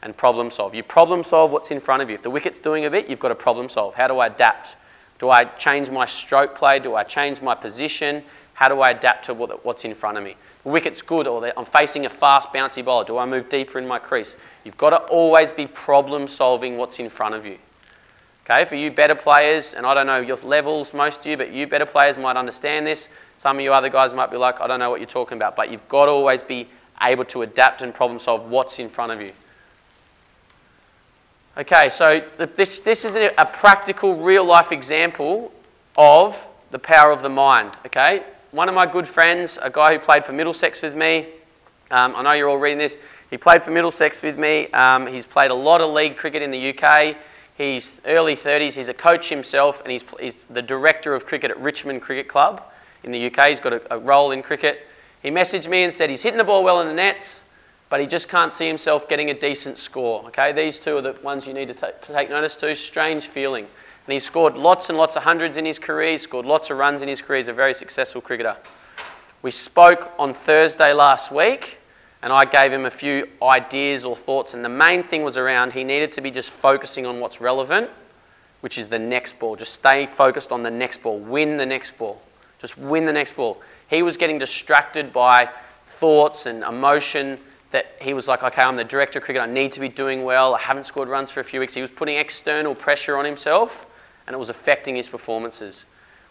and 0.02 0.16
problem 0.16 0.50
solve. 0.50 0.74
You 0.74 0.82
problem 0.82 1.22
solve 1.22 1.50
what's 1.50 1.70
in 1.70 1.80
front 1.80 2.02
of 2.02 2.08
you. 2.08 2.14
If 2.14 2.22
the 2.22 2.30
wicket's 2.30 2.58
doing 2.58 2.84
a 2.84 2.90
bit, 2.90 3.08
you've 3.08 3.20
got 3.20 3.28
to 3.28 3.34
problem 3.34 3.68
solve. 3.68 3.94
How 3.94 4.08
do 4.08 4.18
I 4.18 4.26
adapt? 4.26 4.76
Do 5.18 5.30
I 5.30 5.44
change 5.44 5.90
my 5.90 6.06
stroke 6.06 6.56
play? 6.56 6.80
Do 6.80 6.94
I 6.94 7.04
change 7.04 7.40
my 7.40 7.54
position? 7.54 8.24
How 8.54 8.68
do 8.68 8.80
I 8.80 8.90
adapt 8.90 9.26
to 9.26 9.34
what's 9.34 9.84
in 9.84 9.94
front 9.94 10.18
of 10.18 10.24
me? 10.24 10.36
The 10.64 10.70
wicket's 10.70 11.02
good, 11.02 11.26
or 11.26 11.52
I'm 11.56 11.64
facing 11.64 12.06
a 12.06 12.10
fast, 12.10 12.48
bouncy 12.50 12.84
bowler. 12.84 13.04
Do 13.04 13.18
I 13.18 13.26
move 13.26 13.48
deeper 13.48 13.78
in 13.78 13.86
my 13.86 13.98
crease? 13.98 14.36
You've 14.64 14.76
got 14.76 14.90
to 14.90 14.96
always 14.96 15.52
be 15.52 15.66
problem 15.66 16.28
solving 16.28 16.76
what's 16.76 16.98
in 16.98 17.10
front 17.10 17.34
of 17.34 17.44
you. 17.46 17.58
Okay, 18.44 18.64
for 18.64 18.74
you 18.74 18.90
better 18.90 19.14
players, 19.14 19.74
and 19.74 19.86
I 19.86 19.94
don't 19.94 20.06
know 20.06 20.20
your 20.20 20.36
levels, 20.38 20.92
most 20.92 21.20
of 21.20 21.26
you, 21.26 21.36
but 21.36 21.52
you 21.52 21.66
better 21.66 21.86
players 21.86 22.18
might 22.18 22.36
understand 22.36 22.86
this. 22.86 23.08
Some 23.38 23.58
of 23.58 23.62
you 23.62 23.72
other 23.72 23.88
guys 23.88 24.12
might 24.14 24.30
be 24.30 24.36
like, 24.36 24.60
I 24.60 24.66
don't 24.66 24.80
know 24.80 24.90
what 24.90 25.00
you're 25.00 25.08
talking 25.08 25.36
about, 25.36 25.54
but 25.54 25.70
you've 25.70 25.88
got 25.88 26.06
to 26.06 26.10
always 26.10 26.42
be 26.42 26.68
able 27.00 27.24
to 27.26 27.42
adapt 27.42 27.82
and 27.82 27.94
problem 27.94 28.18
solve 28.18 28.48
what's 28.48 28.78
in 28.78 28.88
front 28.88 29.12
of 29.12 29.20
you. 29.20 29.32
Okay, 31.56 31.88
so 31.88 32.22
this, 32.56 32.78
this 32.80 33.04
is 33.04 33.14
a, 33.14 33.30
practical, 33.52 34.16
real 34.16 34.44
life 34.44 34.72
example 34.72 35.52
of 35.96 36.36
the 36.70 36.78
power 36.78 37.12
of 37.12 37.22
the 37.22 37.28
mind. 37.28 37.72
Okay, 37.86 38.24
one 38.50 38.68
of 38.68 38.74
my 38.74 38.86
good 38.86 39.06
friends, 39.06 39.58
a 39.62 39.70
guy 39.70 39.92
who 39.92 39.98
played 39.98 40.24
for 40.24 40.32
Middlesex 40.32 40.82
with 40.82 40.96
me, 40.96 41.28
um, 41.90 42.16
I 42.16 42.22
know 42.22 42.32
you're 42.32 42.48
all 42.48 42.58
reading 42.58 42.78
this, 42.78 42.96
he 43.32 43.38
played 43.38 43.62
for 43.62 43.70
Middlesex 43.70 44.22
with 44.22 44.38
me. 44.38 44.68
Um, 44.72 45.06
he's 45.06 45.24
played 45.24 45.50
a 45.50 45.54
lot 45.54 45.80
of 45.80 45.90
league 45.90 46.18
cricket 46.18 46.42
in 46.42 46.50
the 46.50 46.76
UK. 46.76 47.16
He's 47.56 47.92
early 48.04 48.36
30s. 48.36 48.72
He's 48.72 48.88
a 48.88 48.94
coach 48.94 49.28
himself, 49.28 49.82
and 49.82 49.92
he's, 49.92 50.04
he's 50.18 50.36
the 50.48 50.62
director 50.62 51.14
of 51.14 51.26
cricket 51.26 51.50
at 51.50 51.60
Richmond 51.60 52.02
Cricket 52.02 52.28
Club 52.28 52.62
in 53.02 53.12
the 53.12 53.26
UK. 53.26 53.48
He's 53.48 53.60
got 53.60 53.72
a, 53.72 53.94
a 53.94 53.98
role 53.98 54.30
in 54.30 54.42
cricket. 54.42 54.86
He 55.22 55.30
messaged 55.30 55.68
me 55.68 55.84
and 55.84 55.92
said 55.92 56.10
he's 56.10 56.22
hitting 56.22 56.38
the 56.38 56.44
ball 56.44 56.64
well 56.64 56.80
in 56.80 56.88
the 56.88 56.94
nets, 56.94 57.44
but 57.88 58.00
he 58.00 58.06
just 58.06 58.28
can't 58.28 58.52
see 58.52 58.66
himself 58.66 59.08
getting 59.08 59.30
a 59.30 59.34
decent 59.34 59.78
score. 59.78 60.24
Okay, 60.26 60.52
these 60.52 60.78
two 60.78 60.96
are 60.96 61.02
the 61.02 61.12
ones 61.22 61.46
you 61.46 61.52
need 61.52 61.68
to 61.68 61.74
take, 61.74 62.00
take 62.00 62.30
notice 62.30 62.54
to. 62.56 62.74
Strange 62.74 63.26
feeling. 63.26 63.66
And 64.06 64.12
he's 64.12 64.24
scored 64.24 64.56
lots 64.56 64.88
and 64.88 64.98
lots 64.98 65.14
of 65.14 65.22
hundreds 65.22 65.56
in 65.56 65.64
his 65.64 65.78
career. 65.78 66.12
He's 66.12 66.22
scored 66.22 66.46
lots 66.46 66.70
of 66.70 66.78
runs 66.78 67.02
in 67.02 67.08
his 67.08 67.20
career. 67.20 67.38
He's 67.38 67.48
a 67.48 67.52
very 67.52 67.74
successful 67.74 68.20
cricketer. 68.20 68.56
We 69.42 69.50
spoke 69.50 70.12
on 70.18 70.34
Thursday 70.34 70.92
last 70.92 71.30
week 71.30 71.78
and 72.22 72.32
I 72.32 72.44
gave 72.44 72.72
him 72.72 72.86
a 72.86 72.90
few 72.90 73.28
ideas 73.42 74.04
or 74.04 74.16
thoughts. 74.16 74.54
And 74.54 74.64
the 74.64 74.68
main 74.68 75.02
thing 75.02 75.22
was 75.22 75.36
around 75.36 75.72
he 75.72 75.84
needed 75.84 76.12
to 76.12 76.20
be 76.20 76.30
just 76.30 76.50
focusing 76.50 77.04
on 77.04 77.20
what's 77.20 77.40
relevant 77.40 77.90
which 78.62 78.78
is 78.78 78.86
the 78.86 78.98
next 78.98 79.38
ball. 79.40 79.56
Just 79.56 79.72
stay 79.72 80.06
focused 80.06 80.52
on 80.52 80.62
the 80.62 80.70
next 80.70 81.02
ball. 81.02 81.18
Win 81.18 81.56
the 81.56 81.66
next 81.66 81.98
ball. 81.98 82.22
Just 82.60 82.78
win 82.78 83.06
the 83.06 83.12
next 83.12 83.34
ball. 83.34 83.60
He 83.90 84.02
was 84.02 84.16
getting 84.16 84.38
distracted 84.38 85.12
by 85.12 85.50
thoughts 85.98 86.46
and 86.46 86.62
emotion 86.62 87.40
that 87.72 87.96
he 88.00 88.14
was 88.14 88.28
like, 88.28 88.42
okay, 88.42 88.62
I'm 88.62 88.76
the 88.76 88.84
director 88.84 89.18
of 89.18 89.24
cricket. 89.24 89.42
I 89.42 89.46
need 89.46 89.72
to 89.72 89.80
be 89.80 89.88
doing 89.88 90.22
well. 90.22 90.54
I 90.54 90.60
haven't 90.60 90.84
scored 90.84 91.08
runs 91.08 91.28
for 91.28 91.40
a 91.40 91.44
few 91.44 91.58
weeks. 91.58 91.74
He 91.74 91.80
was 91.80 91.90
putting 91.90 92.16
external 92.16 92.74
pressure 92.74 93.16
on 93.16 93.24
himself 93.24 93.84
and 94.28 94.34
it 94.34 94.38
was 94.38 94.48
affecting 94.48 94.94
his 94.94 95.08
performances. 95.08 95.84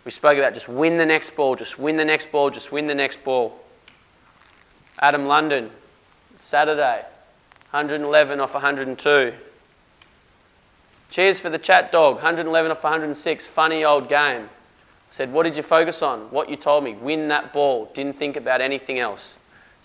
We 0.05 0.11
spoke 0.11 0.37
about 0.37 0.53
just 0.53 0.69
win 0.69 0.97
the 0.97 1.05
next 1.05 1.35
ball, 1.35 1.57
just 1.57 1.77
win 1.77 1.97
the 1.97 2.05
next 2.05 2.31
ball, 2.31 2.49
just 2.49 2.71
win 2.71 2.87
the 2.87 2.95
next 2.95 3.25
ball. 3.25 3.59
Adam 4.99 5.25
London, 5.25 5.69
Saturday, 6.41 7.05
111 7.69 8.39
off 8.39 8.53
102. 8.53 9.33
Cheers 11.09 11.39
for 11.39 11.49
the 11.49 11.57
chat 11.57 11.91
dog, 11.91 12.15
111 12.15 12.71
off 12.71 12.83
106. 12.83 13.47
Funny 13.47 13.85
old 13.85 14.09
game. 14.09 14.49
Said, 15.09 15.31
What 15.31 15.43
did 15.43 15.55
you 15.55 15.63
focus 15.63 16.01
on? 16.01 16.21
What 16.31 16.49
you 16.49 16.55
told 16.55 16.83
me. 16.83 16.95
Win 16.95 17.27
that 17.27 17.53
ball. 17.53 17.91
Didn't 17.93 18.17
think 18.17 18.37
about 18.37 18.61
anything 18.61 18.97
else. 18.97 19.37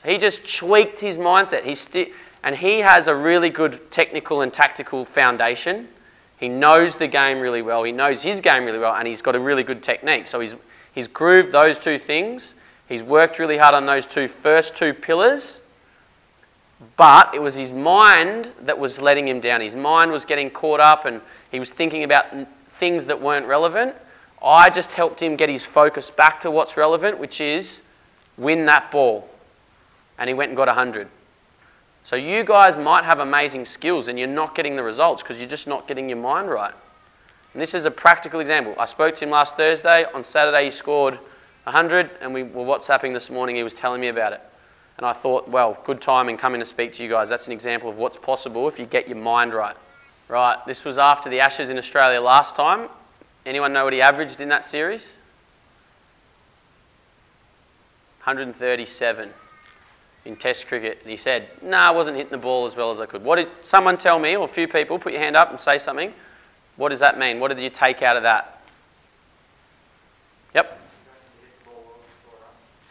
So 0.03 0.09
he 0.09 0.19
just 0.19 0.57
tweaked 0.59 1.01
his 1.01 1.19
mindset. 1.19 1.65
He 1.65 1.75
sti- 1.75 2.13
and 2.43 2.57
he 2.57 2.79
has 2.79 3.09
a 3.09 3.15
really 3.15 3.51
good 3.51 3.91
technical 3.91 4.41
and 4.41 4.53
tactical 4.53 5.05
foundation. 5.05 5.89
He 6.37 6.49
knows 6.49 6.95
the 6.95 7.09
game 7.09 7.41
really 7.41 7.63
well. 7.63 7.83
He 7.83 7.93
knows 7.93 8.23
his 8.23 8.41
game 8.41 8.65
really 8.65 8.79
well, 8.79 8.95
and 8.95 9.09
he's 9.09 9.23
got 9.23 9.35
a 9.35 9.41
really 9.41 9.63
good 9.63 9.83
technique. 9.83 10.29
So 10.29 10.39
he's, 10.41 10.55
he's 10.95 11.09
grooved 11.09 11.53
those 11.53 11.77
two 11.77 11.99
things. 11.99 12.55
He's 12.89 13.03
worked 13.03 13.39
really 13.39 13.59
hard 13.59 13.75
on 13.75 13.87
those 13.87 14.07
two 14.07 14.29
first 14.29 14.77
two 14.77 14.95
pillars. 14.95 15.61
But 16.97 17.35
it 17.35 17.41
was 17.41 17.55
his 17.55 17.73
mind 17.73 18.53
that 18.63 18.79
was 18.79 19.01
letting 19.01 19.29
him 19.29 19.41
down. 19.41 19.61
His 19.61 19.75
mind 19.75 20.13
was 20.13 20.25
getting 20.25 20.51
caught 20.51 20.81
up 20.81 21.05
and 21.05 21.21
he 21.51 21.59
was 21.59 21.71
thinking 21.71 22.05
about 22.05 22.27
things 22.79 23.05
that 23.07 23.21
weren't 23.21 23.47
relevant. 23.47 23.95
I 24.43 24.69
just 24.69 24.93
helped 24.93 25.23
him 25.23 25.37
get 25.37 25.49
his 25.49 25.65
focus 25.65 26.11
back 26.11 26.41
to 26.41 26.51
what's 26.51 26.77
relevant, 26.77 27.19
which 27.19 27.41
is 27.41 27.81
win 28.37 28.67
that 28.67 28.91
ball. 28.91 29.29
And 30.19 30.29
he 30.29 30.35
went 30.35 30.51
and 30.51 30.57
got 30.57 30.69
100. 30.69 31.09
So 32.05 32.15
you 32.15 32.45
guys 32.45 32.77
might 32.77 33.05
have 33.05 33.19
amazing 33.19 33.65
skills 33.65 34.07
and 34.07 34.19
you're 34.19 34.29
not 34.29 34.55
getting 34.55 34.77
the 34.77 34.83
results 34.83 35.23
because 35.23 35.39
you're 35.39 35.49
just 35.49 35.67
not 35.67 35.89
getting 35.89 36.09
your 36.09 36.19
mind 36.19 36.51
right. 36.51 36.75
And 37.55 37.63
this 37.63 37.73
is 37.73 37.87
a 37.87 37.91
practical 37.91 38.41
example. 38.41 38.75
I 38.79 38.85
spoke 38.85 39.15
to 39.17 39.25
him 39.25 39.31
last 39.31 39.57
Thursday. 39.57 40.05
On 40.13 40.23
Saturday, 40.23 40.67
he 40.67 40.71
scored 40.71 41.15
100, 41.65 42.11
and 42.21 42.35
we 42.35 42.43
were 42.43 42.65
WhatsApping 42.65 43.15
this 43.15 43.31
morning. 43.31 43.57
He 43.57 43.63
was 43.63 43.75
telling 43.75 44.03
me 44.03 44.09
about 44.09 44.35
it. 44.35 44.43
And 44.97 45.07
I 45.07 45.13
thought, 45.13 45.49
well, 45.49 45.79
good 45.85 46.01
timing 46.01 46.39
coming 46.39 46.61
to 46.61 46.65
speak 46.65 46.95
to 46.95 47.03
you 47.03 47.11
guys. 47.11 47.29
That's 47.29 47.47
an 47.47 47.53
example 47.53 47.91
of 47.91 47.97
what's 47.97 48.17
possible 48.17 48.67
if 48.69 48.79
you 48.79 48.87
get 48.87 49.09
your 49.09 49.19
mind 49.19 49.53
right. 49.53 49.77
Right, 50.29 50.59
this 50.67 50.85
was 50.85 50.99
after 50.99 51.31
the 51.31 51.41
Ashes 51.41 51.69
in 51.69 51.79
Australia 51.79 52.21
last 52.21 52.57
time. 52.57 52.89
Anyone 53.45 53.73
know 53.73 53.85
what 53.85 53.93
he 53.93 54.01
averaged 54.01 54.41
in 54.41 54.49
that 54.49 54.65
series? 54.65 55.13
137 58.25 59.33
in 60.25 60.35
Test 60.35 60.67
cricket. 60.67 60.99
And 61.03 61.11
he 61.11 61.17
said, 61.17 61.49
no, 61.63 61.71
nah, 61.71 61.89
I 61.89 61.91
wasn't 61.93 62.17
hitting 62.17 62.33
the 62.33 62.39
ball 62.39 62.67
as 62.67 62.75
well 62.75 62.91
as 62.91 62.99
I 62.99 63.07
could. 63.07 63.23
What 63.23 63.37
did 63.37 63.47
someone 63.63 63.97
tell 63.97 64.19
me, 64.19 64.37
or 64.37 64.47
a 64.47 64.49
few 64.49 64.67
people, 64.67 64.99
put 64.99 65.13
your 65.13 65.23
hand 65.23 65.37
up 65.37 65.51
and 65.51 65.61
say 65.61 65.79
something? 65.79 66.13
What 66.75 66.89
does 66.89 66.99
that 67.01 67.19
mean? 67.19 67.39
What 67.39 67.49
did 67.49 67.61
you 67.61 67.71
take 67.71 68.03
out 68.03 68.17
of 68.17 68.25
that? 68.25 68.61
Yep. 70.57 70.81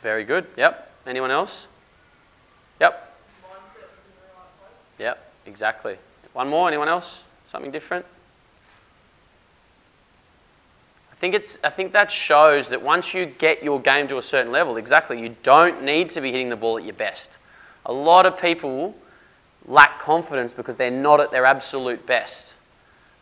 Very 0.02 0.24
good. 0.24 0.48
Yep. 0.56 0.92
Anyone 1.06 1.32
else? 1.32 1.68
Yep. 2.80 3.18
Yep, 5.00 5.32
exactly. 5.46 5.98
One 6.34 6.50
more, 6.50 6.68
anyone 6.68 6.88
else? 6.88 7.20
Something 7.52 7.72
different? 7.72 8.06
I 11.12 11.16
think, 11.16 11.34
it's, 11.34 11.58
I 11.64 11.70
think 11.70 11.94
that 11.94 12.12
shows 12.12 12.68
that 12.70 12.82
once 12.82 13.14
you 13.14 13.26
get 13.26 13.64
your 13.64 13.80
game 13.80 14.08
to 14.10 14.18
a 14.18 14.22
certain 14.22 14.52
level, 14.52 14.76
exactly, 14.76 15.20
you 15.20 15.36
don't 15.44 15.84
need 15.84 16.10
to 16.12 16.22
be 16.22 16.32
hitting 16.32 16.50
the 16.50 16.58
ball 16.58 16.78
at 16.78 16.84
your 16.84 16.94
best. 16.94 17.38
A 17.86 17.94
lot 17.94 18.26
of 18.26 18.40
people 18.40 18.96
lack 19.66 20.00
confidence 20.00 20.54
because 20.54 20.76
they're 20.76 20.92
not 20.92 21.20
at 21.20 21.32
their 21.32 21.46
absolute 21.46 22.06
best. 22.06 22.54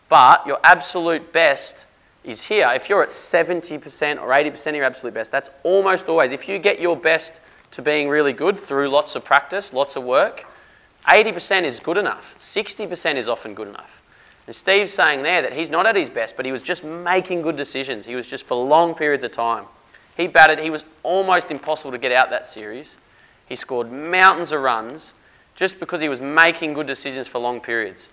But 0.09 0.45
your 0.45 0.59
absolute 0.63 1.31
best 1.31 1.85
is 2.23 2.41
here. 2.45 2.69
If 2.73 2.89
you're 2.89 3.03
at 3.03 3.09
70% 3.09 4.21
or 4.21 4.27
80% 4.27 4.67
of 4.67 4.75
your 4.75 4.85
absolute 4.85 5.13
best, 5.13 5.31
that's 5.31 5.49
almost 5.63 6.07
always. 6.07 6.31
If 6.31 6.47
you 6.47 6.59
get 6.59 6.79
your 6.79 6.97
best 6.97 7.41
to 7.73 7.81
being 7.81 8.07
really 8.07 8.33
good 8.33 8.59
through 8.59 8.87
lots 8.87 9.15
of 9.15 9.25
practice, 9.25 9.73
lots 9.73 9.95
of 9.95 10.03
work, 10.03 10.45
80% 11.07 11.63
is 11.63 11.79
good 11.79 11.97
enough. 11.97 12.35
60% 12.39 13.15
is 13.15 13.27
often 13.27 13.53
good 13.53 13.67
enough. 13.67 14.01
And 14.45 14.55
Steve's 14.55 14.93
saying 14.93 15.23
there 15.23 15.41
that 15.41 15.53
he's 15.53 15.69
not 15.69 15.85
at 15.85 15.95
his 15.95 16.09
best, 16.09 16.35
but 16.35 16.45
he 16.45 16.51
was 16.51 16.61
just 16.61 16.83
making 16.83 17.41
good 17.41 17.55
decisions. 17.55 18.05
He 18.05 18.15
was 18.15 18.27
just 18.27 18.45
for 18.45 18.55
long 18.55 18.93
periods 18.93 19.23
of 19.23 19.31
time. 19.31 19.65
He 20.15 20.27
batted, 20.27 20.59
he 20.59 20.69
was 20.69 20.85
almost 21.01 21.49
impossible 21.49 21.91
to 21.91 21.97
get 21.97 22.11
out 22.11 22.29
that 22.29 22.47
series. 22.47 22.95
He 23.47 23.55
scored 23.55 23.91
mountains 23.91 24.51
of 24.51 24.61
runs 24.61 25.13
just 25.55 25.79
because 25.79 26.01
he 26.01 26.09
was 26.09 26.21
making 26.21 26.73
good 26.73 26.87
decisions 26.87 27.27
for 27.27 27.39
long 27.39 27.59
periods. 27.59 28.09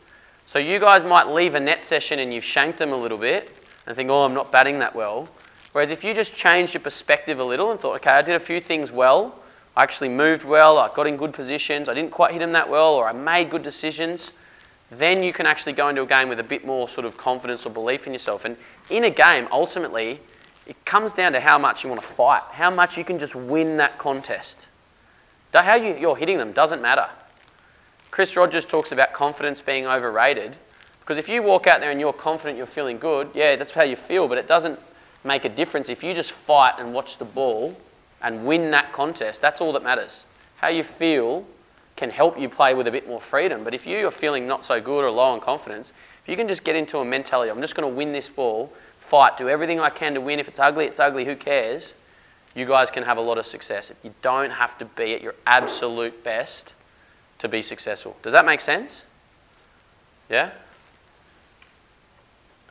So 0.47 0.59
you 0.59 0.81
guys 0.81 1.05
might 1.05 1.29
leave 1.29 1.55
a 1.55 1.61
net 1.61 1.83
session 1.83 2.19
and 2.19 2.33
you've 2.33 2.45
shanked 2.45 2.79
them 2.79 2.93
a 2.93 2.97
little 2.97 3.19
bit 3.19 3.57
and 3.87 3.95
think, 3.95 4.11
oh, 4.11 4.25
I'm 4.25 4.35
not 4.35 4.51
batting 4.51 4.79
that 4.79 4.95
well. 4.95 5.29
Whereas 5.73 5.91
if 5.91 6.03
you 6.03 6.15
just 6.15 6.35
changed 6.35 6.75
your 6.75 6.81
perspective 6.81 7.39
a 7.39 7.45
little 7.45 7.71
and 7.71 7.79
thought, 7.79 7.97
okay, 7.97 8.11
I 8.11 8.23
did 8.23 8.35
a 8.35 8.41
few 8.41 8.61
things 8.61 8.91
well, 8.91 9.39
I 9.77 9.83
actually 9.83 10.09
moved 10.09 10.45
well, 10.45 10.79
I 10.79 10.91
got 10.95 11.07
in 11.07 11.17
good 11.17 11.33
positions, 11.33 11.89
I 11.89 11.95
didn't 11.95 12.11
quite 12.11 12.33
hit 12.33 12.43
him 12.43 12.53
that 12.53 12.69
well, 12.69 12.95
or 12.95 13.09
I 13.09 13.13
made 13.13 13.51
good 13.51 13.63
decisions, 13.63 14.33
then 14.91 15.23
you 15.23 15.33
can 15.33 15.47
actually 15.47 15.73
go 15.73 15.89
into 15.89 16.03
a 16.03 16.07
game 16.07 16.29
with 16.29 16.41
a 16.41 16.45
bit 16.45 16.67
more 16.67 16.89
sort 16.89 17.07
of 17.07 17.17
confidence 17.17 17.65
or 17.65 17.71
belief 17.71 18.07
in 18.07 18.13
yourself. 18.13 18.45
And 18.45 18.57
in 18.89 19.05
a 19.05 19.11
game, 19.11 19.47
ultimately, 19.53 20.21
it 20.67 20.85
comes 20.85 21.13
down 21.13 21.33
to 21.33 21.41
how 21.41 21.59
much 21.59 21.85
you 21.85 21.91
want 21.91 22.03
to 22.03 22.07
fight, 22.07 22.43
how 22.51 22.71
much 22.71 22.99
you 22.99 23.05
can 23.05 23.19
just 23.19 23.35
win 23.35 23.77
that 23.77 23.99
contest. 23.99 24.67
How 25.53 25.75
you, 25.75 26.09
are 26.09 26.17
hitting 26.17 26.39
them 26.39 26.53
doesn't 26.53 26.83
matter. 26.83 27.09
Chris 28.11 28.37
Rogers 28.37 28.65
talks 28.65 28.93
about 28.93 29.13
confidence 29.13 29.61
being 29.61 29.87
overrated 29.87 30.57
because 31.01 31.17
if 31.17 31.29
you 31.29 31.43
walk 31.43 31.67
out 31.67 31.81
there 31.81 31.91
and 31.91 31.99
you're 31.99 32.13
confident 32.13 32.57
you're 32.57 32.67
feeling 32.67 32.99
good, 32.99 33.31
yeah, 33.35 33.57
that's 33.57 33.73
how 33.73 33.83
you 33.83 33.97
feel, 33.97 34.29
but 34.29 34.39
it 34.39 34.47
doesn't 34.47 34.79
make 35.25 35.45
a 35.45 35.49
difference 35.49 35.89
if 35.89 36.03
you 36.03 36.15
just 36.15 36.33
fight 36.33 36.75
and 36.79 36.95
watch 36.95 37.19
the 37.19 37.25
ball 37.25 37.77
and 38.23 38.45
win 38.47 38.71
that 38.71 38.93
contest. 38.93 39.41
That's 39.41 39.61
all 39.61 39.73
that 39.73 39.83
matters. 39.83 40.27
How 40.57 40.69
you 40.69 40.83
feel 40.83 41.47
can 41.97 42.11
help 42.11 42.39
you 42.41 42.49
play 42.49 42.75
with 42.75 42.87
a 42.87 42.91
bit 42.91 43.07
more 43.07 43.21
freedom. 43.21 43.65
But 43.65 43.75
if 43.75 43.87
you 43.87 44.07
are 44.07 44.11
feeling 44.11 44.47
not 44.47 44.65
so 44.65 44.81
good 44.81 45.05
or 45.05 45.11
low 45.11 45.25
on 45.25 45.41
confidence, 45.41 45.93
if 46.23 46.29
you 46.29 46.37
can 46.37 46.49
just 46.49 46.65
get 46.65 46.77
into 46.77 46.99
a 46.99 47.05
mentality, 47.05 47.51
I'm 47.51 47.61
just 47.61 47.75
going 47.75 47.89
to 47.89 47.95
win 47.95 48.13
this 48.13 48.29
ball, 48.29 48.73
fight, 49.01 49.37
do 49.37 49.49
everything 49.49 49.81
I 49.81 49.91
can 49.91 50.15
to 50.15 50.21
win. 50.21 50.39
If 50.39 50.49
it's 50.49 50.59
ugly, 50.59 50.87
it's 50.87 51.01
ugly, 51.01 51.25
who 51.25 51.37
cares? 51.37 51.95
You 52.55 52.67
guys 52.67 52.91
can 52.91 53.05
have 53.05 53.19
a 53.19 53.21
lot 53.21 53.39
of 53.39 53.47
success. 53.47 53.93
You 54.03 54.15
don't 54.23 54.51
have 54.51 54.77
to 54.79 54.85
be 54.85 55.15
at 55.15 55.23
your 55.23 55.35
absolute 55.47 56.25
best 56.25 56.75
to 57.39 57.49
be 57.49 57.63
successful. 57.63 58.17
Does 58.23 58.33
that 58.33 58.45
make 58.45 58.61
sense? 58.61 59.07
Yeah? 60.29 60.51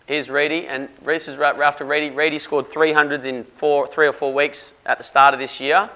Here's 0.09 0.27
Reedy, 0.27 0.65
and 0.65 0.89
this 1.03 1.27
is 1.27 1.37
right 1.37 1.55
after 1.59 1.85
Reedy. 1.85 2.09
Reedy 2.09 2.39
scored 2.39 2.71
300s 2.71 3.25
in 3.25 3.43
four, 3.43 3.85
three 3.85 4.07
or 4.07 4.11
four 4.11 4.33
weeks 4.33 4.73
at 4.83 4.97
the 4.97 5.03
start 5.03 5.35
of 5.35 5.39
this 5.39 5.59
year. 5.59 5.87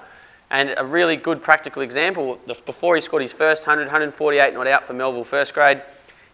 And 0.51 0.75
a 0.77 0.85
really 0.85 1.15
good 1.15 1.41
practical 1.41 1.81
example, 1.81 2.37
before 2.63 2.93
he 2.93 3.01
scored 3.01 3.23
his 3.23 3.33
first 3.33 3.65
100, 3.65 3.85
148 3.85 4.53
not 4.53 4.67
out 4.67 4.85
for 4.85 4.93
Melville 4.93 5.23
first 5.23 5.55
grade, 5.55 5.81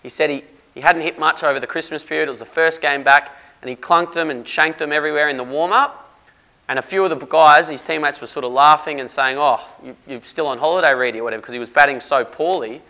he 0.03 0.09
said 0.09 0.29
he, 0.29 0.43
he 0.73 0.81
hadn't 0.81 1.03
hit 1.03 1.17
much 1.17 1.41
over 1.41 1.57
the 1.57 1.67
Christmas 1.67 2.03
period. 2.03 2.27
It 2.27 2.31
was 2.31 2.39
the 2.39 2.45
first 2.45 2.81
game 2.81 3.01
back, 3.01 3.33
and 3.61 3.69
he 3.69 3.77
clunked 3.77 4.11
them 4.11 4.29
and 4.29 4.45
shanked 4.45 4.79
them 4.79 4.91
everywhere 4.91 5.29
in 5.29 5.37
the 5.37 5.45
warm-up. 5.45 6.19
And 6.67 6.79
a 6.79 6.81
few 6.81 7.05
of 7.05 7.09
the 7.09 7.25
guys, 7.25 7.69
his 7.69 7.81
teammates, 7.81 8.19
were 8.19 8.27
sort 8.27 8.43
of 8.43 8.51
laughing 8.51 8.99
and 8.99 9.09
saying, 9.09 9.37
oh, 9.39 9.65
you, 10.05 10.17
are 10.17 10.25
still 10.25 10.47
on 10.47 10.57
holiday, 10.57 10.93
Reedy, 10.93 11.21
or 11.21 11.23
whatever, 11.23 11.39
because 11.39 11.53
he 11.53 11.59
was 11.59 11.69
batting 11.69 12.01
so 12.01 12.25
poorly. 12.25 12.81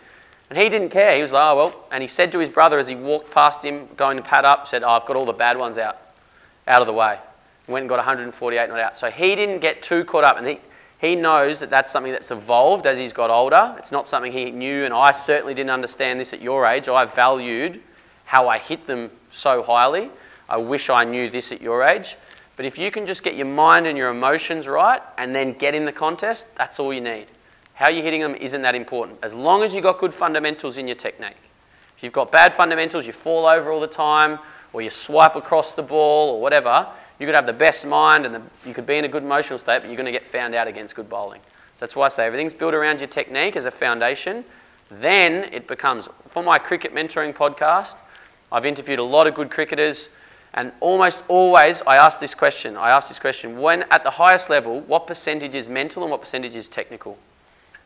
And 0.50 0.58
he 0.58 0.68
didn't 0.68 0.88
care. 0.88 1.14
He 1.14 1.22
was 1.22 1.30
like, 1.30 1.52
oh, 1.52 1.56
well. 1.56 1.84
And 1.92 2.02
he 2.02 2.08
said 2.08 2.32
to 2.32 2.40
his 2.40 2.48
brother 2.48 2.78
as 2.78 2.88
he 2.88 2.96
walked 2.96 3.30
past 3.30 3.64
him, 3.64 3.88
going 3.96 4.16
to 4.16 4.22
pad 4.22 4.44
up, 4.44 4.66
said, 4.66 4.82
oh, 4.82 4.90
I've 4.90 5.06
got 5.06 5.14
all 5.16 5.24
the 5.24 5.32
bad 5.32 5.56
ones 5.56 5.78
out, 5.78 5.96
out 6.66 6.80
of 6.80 6.88
the 6.88 6.92
way. 6.92 7.18
He 7.66 7.72
went 7.72 7.84
and 7.84 7.88
got 7.88 7.98
148 7.98 8.68
not 8.68 8.80
out. 8.80 8.96
So 8.96 9.10
he 9.10 9.36
didn't 9.36 9.60
get 9.60 9.80
too 9.80 10.04
caught 10.04 10.24
up. 10.24 10.38
And 10.38 10.46
he, 10.46 10.60
he 11.00 11.14
knows 11.14 11.60
that 11.60 11.70
that's 11.70 11.92
something 11.92 12.10
that's 12.10 12.32
evolved 12.32 12.84
as 12.84 12.98
he's 12.98 13.12
got 13.12 13.30
older. 13.30 13.76
It's 13.78 13.92
not 13.92 14.08
something 14.08 14.32
he 14.32 14.50
knew, 14.50 14.84
and 14.84 14.92
I 14.92 15.12
certainly 15.12 15.54
didn't 15.54 15.70
understand 15.70 16.18
this 16.18 16.32
at 16.32 16.42
your 16.42 16.66
age. 16.66 16.88
I 16.88 17.04
valued 17.04 17.80
how 18.24 18.48
I 18.48 18.58
hit 18.58 18.88
them 18.88 19.10
so 19.30 19.62
highly. 19.62 20.10
I 20.48 20.56
wish 20.56 20.90
I 20.90 21.04
knew 21.04 21.30
this 21.30 21.52
at 21.52 21.62
your 21.62 21.84
age. 21.84 22.16
But 22.56 22.66
if 22.66 22.76
you 22.76 22.90
can 22.90 23.06
just 23.06 23.22
get 23.22 23.36
your 23.36 23.46
mind 23.46 23.86
and 23.86 23.96
your 23.96 24.10
emotions 24.10 24.66
right 24.68 25.00
and 25.16 25.34
then 25.34 25.52
get 25.54 25.74
in 25.74 25.84
the 25.84 25.92
contest, 25.92 26.48
that's 26.56 26.78
all 26.80 26.92
you 26.92 27.00
need. 27.00 27.28
How 27.80 27.88
you're 27.88 28.04
hitting 28.04 28.20
them 28.20 28.34
isn't 28.34 28.60
that 28.60 28.74
important. 28.74 29.18
As 29.22 29.32
long 29.32 29.62
as 29.62 29.72
you've 29.72 29.84
got 29.84 29.98
good 29.98 30.12
fundamentals 30.12 30.76
in 30.76 30.86
your 30.86 30.96
technique. 30.96 31.40
If 31.96 32.02
you've 32.02 32.12
got 32.12 32.30
bad 32.30 32.52
fundamentals, 32.52 33.06
you 33.06 33.14
fall 33.14 33.46
over 33.46 33.72
all 33.72 33.80
the 33.80 33.86
time, 33.86 34.38
or 34.74 34.82
you 34.82 34.90
swipe 34.90 35.34
across 35.34 35.72
the 35.72 35.82
ball, 35.82 36.34
or 36.34 36.42
whatever, 36.42 36.86
you 37.18 37.24
could 37.24 37.34
have 37.34 37.46
the 37.46 37.54
best 37.54 37.86
mind 37.86 38.26
and 38.26 38.34
the, 38.34 38.42
you 38.66 38.74
could 38.74 38.84
be 38.84 38.98
in 38.98 39.06
a 39.06 39.08
good 39.08 39.22
emotional 39.22 39.58
state, 39.58 39.80
but 39.80 39.86
you're 39.86 39.96
going 39.96 40.04
to 40.04 40.12
get 40.12 40.26
found 40.26 40.54
out 40.54 40.68
against 40.68 40.94
good 40.94 41.08
bowling. 41.08 41.40
So 41.76 41.86
that's 41.86 41.96
why 41.96 42.04
I 42.04 42.08
say 42.10 42.26
everything's 42.26 42.52
built 42.52 42.74
around 42.74 43.00
your 43.00 43.08
technique 43.08 43.56
as 43.56 43.64
a 43.64 43.70
foundation. 43.70 44.44
Then 44.90 45.44
it 45.50 45.66
becomes, 45.66 46.06
for 46.28 46.42
my 46.42 46.58
cricket 46.58 46.94
mentoring 46.94 47.34
podcast, 47.34 47.96
I've 48.52 48.66
interviewed 48.66 48.98
a 48.98 49.04
lot 49.04 49.26
of 49.26 49.34
good 49.34 49.50
cricketers 49.50 50.10
And 50.52 50.72
almost 50.80 51.22
always, 51.28 51.80
I 51.86 51.96
ask 51.96 52.20
this 52.20 52.34
question. 52.34 52.76
I 52.76 52.90
ask 52.90 53.08
this 53.08 53.20
question: 53.20 53.58
When 53.58 53.84
at 53.90 54.02
the 54.02 54.10
highest 54.10 54.50
level, 54.50 54.80
what 54.80 55.06
percentage 55.06 55.54
is 55.54 55.68
mental 55.68 56.02
and 56.02 56.10
what 56.10 56.20
percentage 56.20 56.56
is 56.56 56.68
technical? 56.68 57.16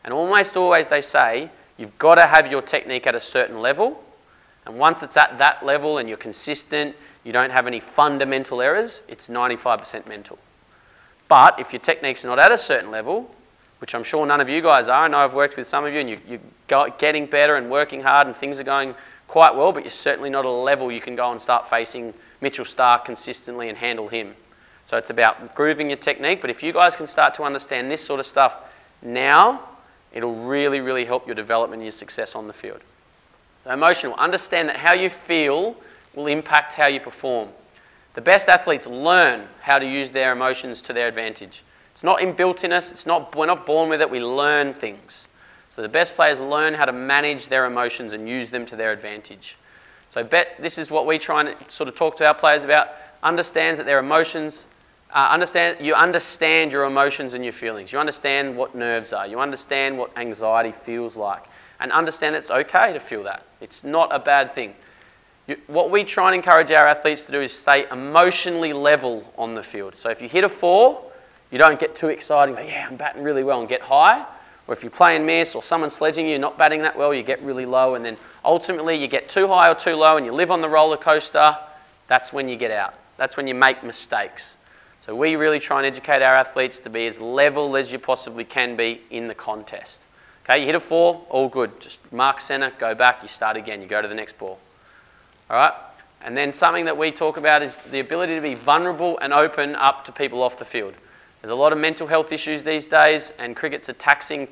And 0.05 0.13
almost 0.13 0.55
always, 0.55 0.87
they 0.87 1.01
say 1.01 1.49
you've 1.77 1.97
got 1.97 2.15
to 2.15 2.27
have 2.27 2.49
your 2.49 2.61
technique 2.61 3.05
at 3.07 3.15
a 3.15 3.19
certain 3.19 3.59
level. 3.59 4.01
And 4.65 4.79
once 4.79 5.03
it's 5.03 5.17
at 5.17 5.37
that 5.39 5.65
level 5.65 5.97
and 5.97 6.07
you're 6.07 6.17
consistent, 6.17 6.95
you 7.23 7.33
don't 7.33 7.49
have 7.49 7.67
any 7.67 7.79
fundamental 7.79 8.61
errors, 8.61 9.01
it's 9.07 9.27
95% 9.27 10.07
mental. 10.07 10.37
But 11.27 11.59
if 11.59 11.73
your 11.73 11.79
technique's 11.79 12.23
not 12.23 12.37
at 12.37 12.51
a 12.51 12.57
certain 12.57 12.91
level, 12.91 13.33
which 13.79 13.95
I'm 13.95 14.03
sure 14.03 14.25
none 14.27 14.39
of 14.39 14.47
you 14.47 14.61
guys 14.61 14.87
are, 14.87 15.05
I 15.05 15.07
know 15.07 15.17
I've 15.17 15.33
worked 15.33 15.57
with 15.57 15.67
some 15.67 15.85
of 15.85 15.93
you 15.93 15.99
and 15.99 16.09
you, 16.09 16.39
are 16.71 16.89
getting 16.91 17.25
better 17.25 17.55
and 17.55 17.69
working 17.69 18.01
hard 18.01 18.27
and 18.27 18.35
things 18.35 18.59
are 18.59 18.63
going 18.63 18.93
quite 19.27 19.55
well, 19.55 19.71
but 19.71 19.83
you're 19.83 19.89
certainly 19.89 20.29
not 20.29 20.45
at 20.45 20.45
a 20.45 20.51
level 20.51 20.91
you 20.91 21.01
can 21.01 21.15
go 21.15 21.31
and 21.31 21.41
start 21.41 21.67
facing 21.67 22.13
Mitchell 22.41 22.65
Starc 22.65 23.05
consistently 23.05 23.69
and 23.69 23.77
handle 23.79 24.07
him. 24.07 24.35
So 24.87 24.97
it's 24.97 25.09
about 25.09 25.55
grooving 25.55 25.89
your 25.89 25.97
technique, 25.97 26.41
but 26.41 26.51
if 26.51 26.61
you 26.61 26.71
guys 26.73 26.95
can 26.95 27.07
start 27.07 27.33
to 27.35 27.43
understand 27.43 27.89
this 27.89 28.05
sort 28.05 28.19
of 28.19 28.27
stuff 28.27 28.55
now, 29.01 29.67
it'll 30.15 30.33
really, 30.33 30.79
really 30.79 31.05
help 31.05 31.27
your 31.27 31.35
development 31.35 31.81
and 31.81 31.85
your 31.85 31.91
success 31.91 32.33
on 32.33 32.47
the 32.47 32.53
field. 32.53 32.81
So 33.63 33.71
emotional, 33.71 34.15
understand 34.15 34.69
that 34.69 34.77
how 34.77 34.95
you 34.95 35.09
feel 35.09 35.75
will 36.15 36.27
impact 36.27 36.73
how 36.73 36.87
you 36.87 36.99
perform. 36.99 37.49
The 38.15 38.21
best 38.21 38.47
athletes 38.47 38.87
learn 38.87 39.47
how 39.61 39.77
to 39.77 39.85
use 39.85 40.11
their 40.11 40.31
emotions 40.31 40.81
to 40.83 40.93
their 40.93 41.07
advantage. 41.07 41.63
It's 41.93 42.03
not 42.03 42.19
inbuilt 42.19 42.63
in 42.63 42.71
us, 42.71 42.91
it's 42.91 43.05
not, 43.05 43.35
we're 43.35 43.45
not 43.45 43.65
born 43.65 43.89
with 43.89 44.01
it, 44.01 44.09
we 44.09 44.19
learn 44.19 44.73
things. 44.73 45.27
So 45.75 45.81
the 45.81 45.89
best 45.89 46.15
players 46.15 46.39
learn 46.39 46.73
how 46.75 46.85
to 46.85 46.93
manage 46.93 47.49
their 47.49 47.65
emotions 47.65 48.13
and 48.13 48.29
use 48.29 48.49
them 48.49 48.65
to 48.67 48.77
their 48.77 48.93
advantage. 48.93 49.57
So 50.11 50.23
bet 50.23 50.55
this 50.59 50.77
is 50.77 50.89
what 50.89 51.05
we 51.05 51.19
try 51.19 51.41
and 51.41 51.55
sort 51.69 51.89
of 51.89 51.95
talk 51.95 52.15
to 52.17 52.25
our 52.25 52.33
players 52.33 52.63
about. 52.63 52.87
Understands 53.21 53.77
that 53.77 53.85
their 53.85 53.99
emotions, 53.99 54.67
uh, 55.13 55.29
understand 55.31 55.85
you 55.85 55.93
understand 55.93 56.71
your 56.71 56.85
emotions 56.85 57.33
and 57.33 57.43
your 57.43 57.53
feelings. 57.53 57.91
You 57.91 57.99
understand 57.99 58.57
what 58.57 58.75
nerves 58.75 59.13
are. 59.13 59.27
You 59.27 59.39
understand 59.39 59.97
what 59.97 60.17
anxiety 60.17 60.71
feels 60.71 61.15
like, 61.15 61.43
and 61.79 61.91
understand 61.91 62.35
it's 62.35 62.51
okay 62.51 62.93
to 62.93 62.99
feel 62.99 63.23
that. 63.23 63.45
It's 63.61 63.83
not 63.83 64.13
a 64.13 64.19
bad 64.19 64.53
thing. 64.53 64.75
You, 65.47 65.57
what 65.67 65.91
we 65.91 66.03
try 66.03 66.27
and 66.27 66.35
encourage 66.35 66.71
our 66.71 66.87
athletes 66.87 67.25
to 67.27 67.31
do 67.31 67.41
is 67.41 67.53
stay 67.53 67.85
emotionally 67.91 68.73
level 68.73 69.31
on 69.37 69.55
the 69.55 69.63
field. 69.63 69.95
So 69.95 70.09
if 70.09 70.21
you 70.21 70.27
hit 70.27 70.43
a 70.43 70.49
four, 70.49 71.03
you 71.51 71.59
don't 71.59 71.79
get 71.79 71.93
too 71.93 72.09
excited. 72.09 72.57
Yeah, 72.65 72.87
I'm 72.89 72.97
batting 72.97 73.23
really 73.23 73.43
well, 73.43 73.59
and 73.59 73.69
get 73.69 73.81
high. 73.81 74.25
Or 74.67 74.73
if 74.73 74.83
you 74.83 74.89
play 74.89 75.15
and 75.15 75.27
miss, 75.27 75.53
or 75.53 75.61
someone's 75.61 75.93
sledging 75.93 76.27
you, 76.27 76.39
not 76.39 76.57
batting 76.57 76.81
that 76.81 76.97
well, 76.97 77.13
you 77.13 77.21
get 77.21 77.39
really 77.43 77.67
low, 77.67 77.93
and 77.93 78.03
then 78.03 78.17
ultimately 78.43 78.95
you 78.95 79.07
get 79.07 79.29
too 79.29 79.47
high 79.47 79.69
or 79.69 79.75
too 79.75 79.95
low, 79.95 80.17
and 80.17 80.25
you 80.25 80.31
live 80.31 80.49
on 80.49 80.61
the 80.61 80.69
roller 80.69 80.97
coaster. 80.97 81.55
That's 82.07 82.33
when 82.33 82.49
you 82.49 82.55
get 82.55 82.71
out. 82.71 82.95
That's 83.17 83.37
when 83.37 83.47
you 83.47 83.53
make 83.53 83.83
mistakes. 83.83 84.57
So 85.05 85.15
we 85.15 85.35
really 85.35 85.59
try 85.59 85.77
and 85.77 85.85
educate 85.85 86.23
our 86.23 86.35
athletes 86.35 86.79
to 86.79 86.89
be 86.89 87.05
as 87.05 87.21
level 87.21 87.77
as 87.77 87.91
you 87.91 87.99
possibly 87.99 88.43
can 88.43 88.75
be 88.75 89.01
in 89.11 89.27
the 89.27 89.35
contest. 89.35 90.03
Okay, 90.43 90.59
you 90.59 90.65
hit 90.65 90.75
a 90.75 90.79
four, 90.79 91.25
all 91.29 91.47
good. 91.47 91.79
Just 91.79 91.99
mark 92.11 92.39
center, 92.39 92.71
go 92.79 92.95
back, 92.95 93.21
you 93.21 93.27
start 93.27 93.55
again, 93.55 93.81
you 93.81 93.87
go 93.87 94.01
to 94.01 94.07
the 94.07 94.15
next 94.15 94.37
ball. 94.39 94.59
All 95.49 95.57
right? 95.57 95.73
And 96.21 96.35
then 96.35 96.51
something 96.51 96.85
that 96.85 96.97
we 96.97 97.11
talk 97.11 97.37
about 97.37 97.61
is 97.61 97.75
the 97.91 97.99
ability 97.99 98.35
to 98.35 98.41
be 98.41 98.55
vulnerable 98.55 99.19
and 99.19 99.31
open 99.31 99.75
up 99.75 100.05
to 100.05 100.11
people 100.11 100.41
off 100.41 100.57
the 100.57 100.65
field. 100.65 100.95
There's 101.41 101.51
a 101.51 101.55
lot 101.55 101.71
of 101.71 101.77
mental 101.77 102.07
health 102.07 102.31
issues 102.31 102.63
these 102.63 102.87
days, 102.87 103.31
and 103.37 103.55
cricket's 103.55 103.89
a 103.89 103.93
taxing, 103.93 104.47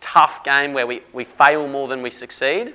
tough 0.00 0.44
game 0.44 0.72
where 0.72 0.86
we, 0.86 1.02
we 1.12 1.24
fail 1.24 1.66
more 1.66 1.88
than 1.88 2.00
we 2.00 2.10
succeed. 2.10 2.74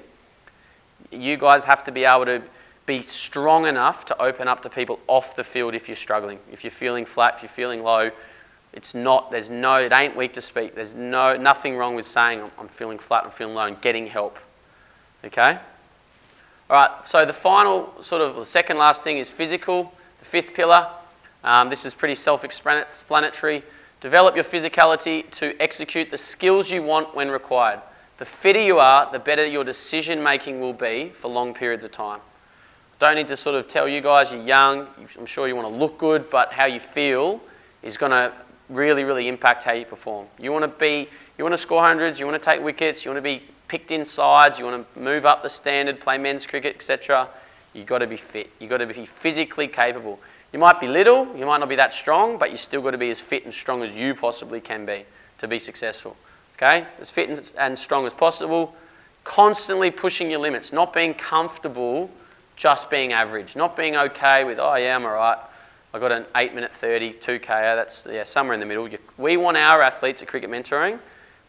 You 1.12 1.38
guys 1.38 1.64
have 1.64 1.86
to 1.86 1.92
be 1.94 2.04
able 2.04 2.26
to 2.26 2.42
be 2.86 3.04
strong 3.04 3.66
enough 3.66 4.06
to 4.06 4.22
open 4.22 4.48
up 4.48 4.64
to 4.64 4.70
people 4.70 5.00
off 5.08 5.36
the 5.36 5.44
field 5.44 5.76
if 5.76 5.88
you're 5.88 5.96
struggling. 5.96 6.40
If 6.52 6.64
you're 6.64 6.72
feeling 6.72 7.06
flat, 7.06 7.36
if 7.36 7.44
you're 7.44 7.50
feeling 7.50 7.84
low, 7.84 8.12
it's 8.74 8.94
not, 8.94 9.32
there's 9.32 9.50
no, 9.50 9.76
it 9.76 9.92
ain't 9.92 10.16
weak 10.16 10.34
to 10.34 10.42
speak. 10.42 10.76
There's 10.76 10.94
no, 10.94 11.36
nothing 11.36 11.76
wrong 11.76 11.96
with 11.96 12.08
saying 12.08 12.42
I'm, 12.42 12.52
I'm 12.58 12.68
feeling 12.70 13.00
flat, 13.00 13.26
I'm 13.26 13.32
feeling 13.32 13.56
low, 13.56 13.66
and 13.66 13.80
getting 13.82 14.08
help. 14.08 14.38
Okay? 15.24 15.60
All 16.70 16.78
right, 16.78 16.92
so 17.06 17.26
the 17.26 17.34
final, 17.34 17.94
sort 18.02 18.22
of 18.22 18.36
the 18.36 18.46
second 18.46 18.78
last 18.78 19.04
thing 19.04 19.18
is 19.18 19.30
physical, 19.30 19.94
the 20.20 20.26
fifth 20.26 20.54
pillar. 20.54 20.88
Um, 21.44 21.70
this 21.70 21.86
is 21.86 21.94
pretty 21.94 22.16
self 22.16 22.44
explanatory. 22.44 23.64
Develop 24.00 24.36
your 24.36 24.46
physicality 24.46 25.30
to 25.32 25.60
execute 25.62 26.10
the 26.10 26.18
skills 26.18 26.72
you 26.72 26.82
want 26.82 27.14
when 27.14 27.30
required. 27.30 27.82
The 28.20 28.26
fitter 28.26 28.62
you 28.62 28.80
are, 28.80 29.12
the 29.12 29.20
better 29.20 29.46
your 29.46 29.64
decision 29.64 30.24
making 30.24 30.60
will 30.60 30.74
be 30.74 31.12
for 31.14 31.28
long 31.28 31.54
periods 31.54 31.84
of 31.84 31.92
time. 31.92 32.22
Don't 33.02 33.16
need 33.16 33.30
to 33.30 33.36
sort 33.38 33.56
of 33.56 33.68
tell 33.68 33.88
you 33.88 34.00
guys 34.00 34.32
you're 34.32 34.44
young, 34.44 34.86
I'm 35.18 35.26
sure 35.26 35.48
you 35.48 35.56
want 35.56 35.68
to 35.68 35.74
look 35.74 35.98
good, 35.98 36.30
but 36.30 36.54
how 36.54 36.66
you 36.66 36.80
feel 36.80 37.42
is 37.82 37.98
going 37.98 38.12
to 38.12 38.32
really, 38.70 39.04
really 39.04 39.28
impact 39.28 39.64
how 39.64 39.72
you 39.72 39.86
perform. 39.86 40.28
You 40.38 40.52
want 40.52 40.66
to 40.66 40.68
be, 40.68 41.10
you 41.36 41.44
want 41.44 41.54
to 41.54 41.58
score 41.58 41.82
hundreds, 41.82 42.20
you 42.20 42.28
want 42.28 42.40
to 42.40 42.46
take 42.46 42.62
wickets, 42.62 43.04
you 43.04 43.10
want 43.10 43.18
to 43.18 43.24
be 43.24 43.42
picked 43.68 43.90
in 43.90 44.06
sides, 44.06 44.60
you 44.60 44.66
want 44.66 44.86
to 44.94 45.00
move 45.00 45.26
up 45.26 45.42
the 45.42 45.50
standard, 45.50 46.00
play 46.00 46.20
men's 46.20 46.46
cricket, 46.46 46.76
etc., 46.76 47.28
you've 47.74 47.88
got 47.88 47.98
to 47.98 48.06
be 48.08 48.18
fit. 48.18 48.52
You've 48.60 48.70
got 48.70 48.78
to 48.78 48.86
be 48.86 49.08
physically 49.08 49.68
capable. 49.68 50.20
You 50.54 50.60
might 50.60 50.80
be 50.80 50.86
little, 50.86 51.26
you 51.36 51.48
might 51.48 51.58
not 51.58 51.70
be 51.70 51.78
that 51.78 51.94
strong, 51.94 52.38
but 52.38 52.52
you 52.52 52.58
still 52.58 52.84
got 52.84 52.92
to 52.92 53.00
be 53.00 53.10
as 53.10 53.20
fit 53.20 53.46
and 53.46 53.52
strong 53.52 53.82
as 53.82 53.96
you 53.96 54.14
possibly 54.14 54.62
can 54.62 54.86
be 54.86 55.06
to 55.40 55.48
be 55.48 55.58
successful. 55.58 56.16
Okay? 56.56 56.86
As 57.00 57.10
fit 57.10 57.52
and 57.58 57.80
strong 57.80 58.06
as 58.06 58.14
possible. 58.14 58.76
Constantly 59.24 59.90
pushing 59.90 60.30
your 60.30 60.40
limits, 60.40 60.72
not 60.72 60.94
being 60.94 61.16
comfortable 61.16 62.12
just 62.62 62.92
being 62.92 63.12
average, 63.12 63.56
not 63.56 63.76
being 63.76 63.96
okay 63.96 64.44
with, 64.44 64.60
oh 64.60 64.76
yeah, 64.76 64.96
I'm 64.96 65.04
all 65.04 65.14
right. 65.14 65.38
I 65.94 66.00
got 66.00 66.12
an 66.12 66.26
8 66.36 66.54
minute 66.54 66.72
30, 66.76 67.14
2K, 67.14 67.48
that's 67.48 68.06
yeah, 68.10 68.24
somewhere 68.24 68.54
in 68.54 68.60
the 68.60 68.66
middle. 68.68 68.88
We 69.18 69.36
want 69.36 69.58
our 69.58 69.82
athletes 69.82 70.22
at 70.22 70.28
Cricket 70.28 70.50
Mentoring 70.50 71.00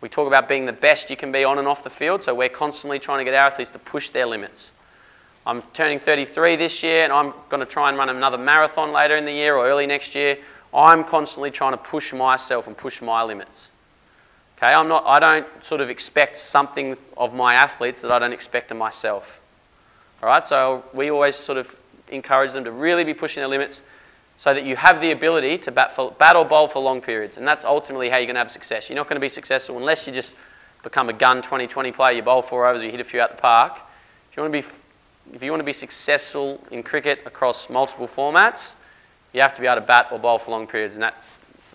we 0.02 0.08
talk 0.08 0.26
about 0.26 0.48
being 0.48 0.66
the 0.66 0.72
best 0.72 1.08
you 1.08 1.16
can 1.16 1.30
be 1.30 1.44
on 1.44 1.58
and 1.58 1.68
off 1.68 1.84
the 1.84 1.90
field, 1.90 2.24
so 2.24 2.34
we're 2.34 2.48
constantly 2.48 2.98
trying 2.98 3.18
to 3.18 3.24
get 3.24 3.34
our 3.34 3.46
athletes 3.46 3.70
to 3.70 3.78
push 3.78 4.10
their 4.10 4.26
limits. 4.26 4.72
I'm 5.46 5.62
turning 5.72 6.00
33 6.00 6.56
this 6.56 6.82
year, 6.82 7.04
and 7.04 7.12
I'm 7.12 7.32
going 7.48 7.60
to 7.60 7.66
try 7.66 7.88
and 7.88 7.96
run 7.96 8.08
another 8.08 8.36
marathon 8.36 8.92
later 8.92 9.16
in 9.16 9.24
the 9.24 9.32
year 9.32 9.54
or 9.56 9.64
early 9.64 9.86
next 9.86 10.16
year. 10.16 10.38
I'm 10.74 11.04
constantly 11.04 11.52
trying 11.52 11.72
to 11.72 11.78
push 11.78 12.12
myself 12.12 12.66
and 12.66 12.76
push 12.76 13.00
my 13.00 13.22
limits. 13.22 13.70
Okay, 14.58 14.72
I'm 14.72 14.88
not, 14.88 15.04
I 15.06 15.20
don't 15.20 15.46
sort 15.64 15.80
of 15.80 15.88
expect 15.88 16.36
something 16.36 16.96
of 17.16 17.32
my 17.32 17.54
athletes 17.54 18.00
that 18.00 18.10
I 18.10 18.18
don't 18.18 18.32
expect 18.32 18.72
of 18.72 18.76
myself. 18.76 19.40
All 20.22 20.28
right, 20.28 20.46
so 20.46 20.84
we 20.94 21.10
always 21.10 21.34
sort 21.34 21.58
of 21.58 21.74
encourage 22.08 22.52
them 22.52 22.62
to 22.62 22.70
really 22.70 23.02
be 23.02 23.12
pushing 23.12 23.40
their 23.40 23.48
limits 23.48 23.82
so 24.38 24.54
that 24.54 24.64
you 24.64 24.76
have 24.76 25.00
the 25.00 25.10
ability 25.10 25.58
to 25.58 25.72
bat, 25.72 25.96
for, 25.96 26.12
bat 26.12 26.36
or 26.36 26.44
bowl 26.44 26.68
for 26.68 26.80
long 26.80 27.00
periods. 27.00 27.36
And 27.36 27.46
that's 27.46 27.64
ultimately 27.64 28.08
how 28.08 28.18
you're 28.18 28.26
going 28.26 28.36
to 28.36 28.40
have 28.40 28.50
success. 28.50 28.88
You're 28.88 28.96
not 28.96 29.08
going 29.08 29.16
to 29.16 29.20
be 29.20 29.28
successful 29.28 29.76
unless 29.78 30.06
you 30.06 30.12
just 30.12 30.34
become 30.84 31.08
a 31.08 31.12
gun 31.12 31.42
20-20 31.42 31.92
player, 31.94 32.16
you 32.16 32.22
bowl 32.22 32.40
four 32.40 32.68
overs, 32.68 32.82
you 32.82 32.90
hit 32.90 33.00
a 33.00 33.04
few 33.04 33.20
out 33.20 33.30
the 33.30 33.36
park. 33.36 33.78
If 34.30 34.36
you 34.36 34.42
want 34.44 34.52
to 34.54 34.62
be, 34.62 34.68
if 35.34 35.42
you 35.42 35.50
want 35.50 35.60
to 35.60 35.64
be 35.64 35.72
successful 35.72 36.62
in 36.70 36.84
cricket 36.84 37.20
across 37.26 37.68
multiple 37.68 38.06
formats, 38.06 38.74
you 39.32 39.40
have 39.40 39.54
to 39.54 39.60
be 39.60 39.66
able 39.66 39.80
to 39.80 39.86
bat 39.86 40.06
or 40.12 40.20
bowl 40.20 40.38
for 40.38 40.52
long 40.52 40.68
periods. 40.68 40.94
And 40.94 41.02
that, 41.02 41.20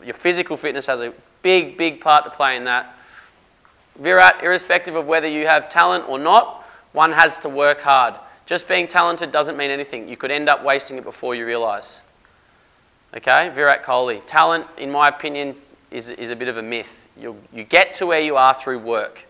your 0.04 0.14
physical 0.14 0.56
fitness 0.56 0.86
has 0.86 1.02
a 1.02 1.14
big, 1.42 1.78
big 1.78 2.00
part 2.00 2.24
to 2.24 2.30
play 2.30 2.56
in 2.56 2.64
that. 2.64 2.96
Virat, 3.98 4.42
irrespective 4.42 4.96
of 4.96 5.06
whether 5.06 5.28
you 5.28 5.48
have 5.48 5.70
talent 5.70 6.08
or 6.08 6.18
not, 6.18 6.64
one 6.94 7.12
has 7.12 7.40
to 7.40 7.50
work 7.50 7.82
hard. 7.82 8.16
Just 8.48 8.70
being 8.70 8.88
talented 8.88 9.34
doesn't 9.34 9.58
mean 9.58 9.70
anything. 9.70 10.08
You 10.08 10.16
could 10.16 10.32
end 10.32 10.48
up 10.48 10.64
wasting 10.64 10.98
it 10.98 11.04
before 11.04 11.36
you 11.36 11.46
realise. 11.46 12.02
Okay, 13.16 13.50
Virat 13.54 13.84
Kohli. 13.84 14.22
Talent, 14.26 14.66
in 14.78 14.90
my 14.90 15.10
opinion, 15.10 15.58
is, 15.92 16.08
is 16.08 16.30
a 16.30 16.36
bit 16.36 16.48
of 16.48 16.56
a 16.56 16.64
myth. 16.64 17.06
you 17.20 17.38
you 17.54 17.66
get 17.66 17.94
to 17.96 18.06
where 18.06 18.22
you 18.22 18.38
are 18.38 18.54
through 18.54 18.80
work. 18.80 19.26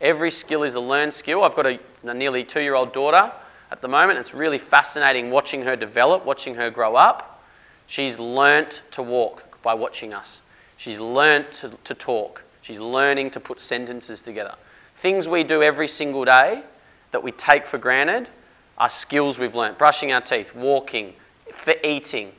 Every 0.00 0.30
skill 0.30 0.62
is 0.62 0.76
a 0.76 0.80
learned 0.80 1.12
skill. 1.12 1.42
I've 1.42 1.56
got 1.56 1.66
a, 1.66 1.80
a 2.04 2.14
nearly 2.14 2.44
two 2.44 2.60
year 2.60 2.76
old 2.76 2.92
daughter 2.92 3.32
at 3.72 3.82
the 3.82 3.88
moment. 3.88 4.20
It's 4.20 4.32
really 4.32 4.58
fascinating 4.58 5.32
watching 5.32 5.62
her 5.62 5.74
develop, 5.74 6.24
watching 6.24 6.54
her 6.54 6.70
grow 6.70 6.94
up. 6.94 7.42
She's 7.88 8.20
learnt 8.20 8.82
to 8.92 9.02
walk 9.02 9.60
by 9.62 9.74
watching 9.74 10.14
us. 10.14 10.42
She's 10.76 11.00
learnt 11.00 11.52
to, 11.54 11.70
to 11.82 11.94
talk. 11.94 12.44
She's 12.62 12.78
learning 12.78 13.30
to 13.32 13.40
put 13.40 13.60
sentences 13.60 14.22
together. 14.22 14.54
Things 14.96 15.26
we 15.26 15.42
do 15.42 15.60
every 15.60 15.88
single 15.88 16.24
day 16.24 16.62
that 17.10 17.24
we 17.24 17.32
take 17.32 17.66
for 17.66 17.76
granted 17.76 18.28
are 18.80 18.88
skills 18.88 19.38
we've 19.38 19.54
learnt. 19.54 19.78
Brushing 19.78 20.10
our 20.10 20.22
teeth, 20.22 20.54
walking, 20.54 21.12
for 21.52 21.74
eating, 21.84 22.32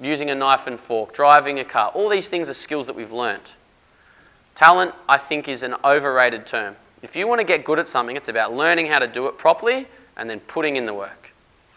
using 0.00 0.28
a 0.28 0.34
knife 0.34 0.66
and 0.66 0.78
fork, 0.78 1.14
driving 1.14 1.58
a 1.58 1.64
car. 1.64 1.90
All 1.94 2.10
these 2.10 2.28
things 2.28 2.50
are 2.50 2.54
skills 2.54 2.86
that 2.86 2.94
we've 2.94 3.10
learnt. 3.10 3.54
Talent, 4.54 4.94
I 5.08 5.16
think, 5.16 5.48
is 5.48 5.62
an 5.62 5.74
overrated 5.82 6.46
term. 6.46 6.76
If 7.02 7.16
you 7.16 7.26
want 7.26 7.40
to 7.40 7.44
get 7.44 7.64
good 7.64 7.78
at 7.78 7.88
something, 7.88 8.14
it's 8.14 8.28
about 8.28 8.52
learning 8.52 8.86
how 8.88 8.98
to 8.98 9.06
do 9.06 9.26
it 9.26 9.38
properly 9.38 9.88
and 10.16 10.28
then 10.28 10.40
putting 10.40 10.76
in 10.76 10.84
the 10.84 10.94
work. 10.94 11.32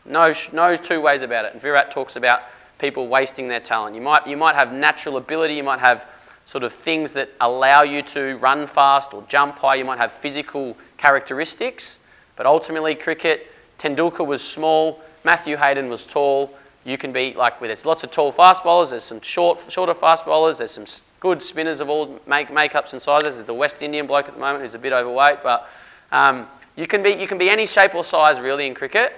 No, 0.05 0.33
no 0.51 0.75
two 0.75 0.99
ways 0.99 1.21
about 1.21 1.45
it. 1.45 1.53
And 1.53 1.61
Virat 1.61 1.91
talks 1.91 2.15
about 2.15 2.41
people 2.77 3.07
wasting 3.07 3.47
their 3.47 3.59
talent. 3.59 3.95
You 3.95 4.01
might, 4.01 4.27
you 4.27 4.37
might 4.37 4.55
have 4.55 4.73
natural 4.73 5.17
ability, 5.17 5.55
you 5.55 5.63
might 5.63 5.79
have 5.79 6.05
sort 6.45 6.63
of 6.63 6.73
things 6.73 7.13
that 7.13 7.29
allow 7.39 7.83
you 7.83 8.01
to 8.01 8.37
run 8.37 8.65
fast 8.67 9.13
or 9.13 9.23
jump 9.27 9.59
high, 9.59 9.75
you 9.75 9.85
might 9.85 9.99
have 9.99 10.11
physical 10.11 10.75
characteristics, 10.97 11.99
but 12.35 12.45
ultimately, 12.45 12.95
cricket, 12.95 13.51
Tendulkar 13.79 14.25
was 14.25 14.41
small, 14.41 15.01
Matthew 15.23 15.57
Hayden 15.57 15.89
was 15.89 16.05
tall, 16.05 16.53
You 16.85 16.97
can 16.97 17.11
be 17.11 17.33
like, 17.33 17.59
there's 17.59 17.85
lots 17.85 18.03
of 18.03 18.11
tall 18.11 18.31
fast 18.31 18.63
bowlers, 18.63 18.91
there's 18.91 19.03
some 19.03 19.21
short, 19.21 19.59
shorter 19.69 19.93
fast 19.93 20.25
bowlers, 20.25 20.59
there's 20.59 20.71
some 20.71 20.85
good 21.19 21.41
spinners 21.41 21.79
of 21.79 21.89
all 21.89 22.19
make, 22.27 22.49
makeups 22.49 22.93
and 22.93 23.01
sizes. 23.01 23.35
There's 23.35 23.47
the 23.47 23.53
West 23.53 23.81
Indian 23.81 24.07
bloke 24.07 24.27
at 24.27 24.33
the 24.33 24.39
moment 24.39 24.63
who's 24.63 24.75
a 24.75 24.79
bit 24.79 24.93
overweight, 24.93 25.39
but 25.43 25.69
um, 26.11 26.47
you, 26.75 26.87
can 26.87 27.03
be, 27.03 27.11
you 27.11 27.27
can 27.27 27.37
be 27.37 27.49
any 27.49 27.65
shape 27.65 27.93
or 27.93 28.03
size 28.03 28.39
really 28.39 28.67
in 28.67 28.73
cricket 28.73 29.13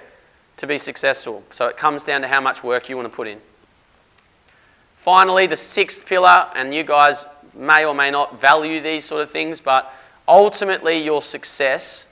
to 0.56 0.66
be 0.66 0.78
successful. 0.78 1.42
So 1.52 1.66
it 1.66 1.76
comes 1.76 2.02
down 2.02 2.22
to 2.22 2.28
how 2.28 2.40
much 2.40 2.62
work 2.62 2.88
you 2.88 2.96
want 2.96 3.08
to 3.08 3.14
put 3.14 3.28
in. 3.28 3.40
Finally, 4.96 5.46
the 5.46 5.56
sixth 5.56 6.06
pillar, 6.06 6.48
and 6.54 6.74
you 6.74 6.84
guys 6.84 7.24
may 7.54 7.84
or 7.84 7.94
may 7.94 8.10
not 8.10 8.40
value 8.40 8.80
these 8.80 9.04
sort 9.04 9.22
of 9.22 9.30
things, 9.30 9.60
but 9.60 9.92
ultimately 10.28 11.02
your 11.02 11.22
success 11.22 12.06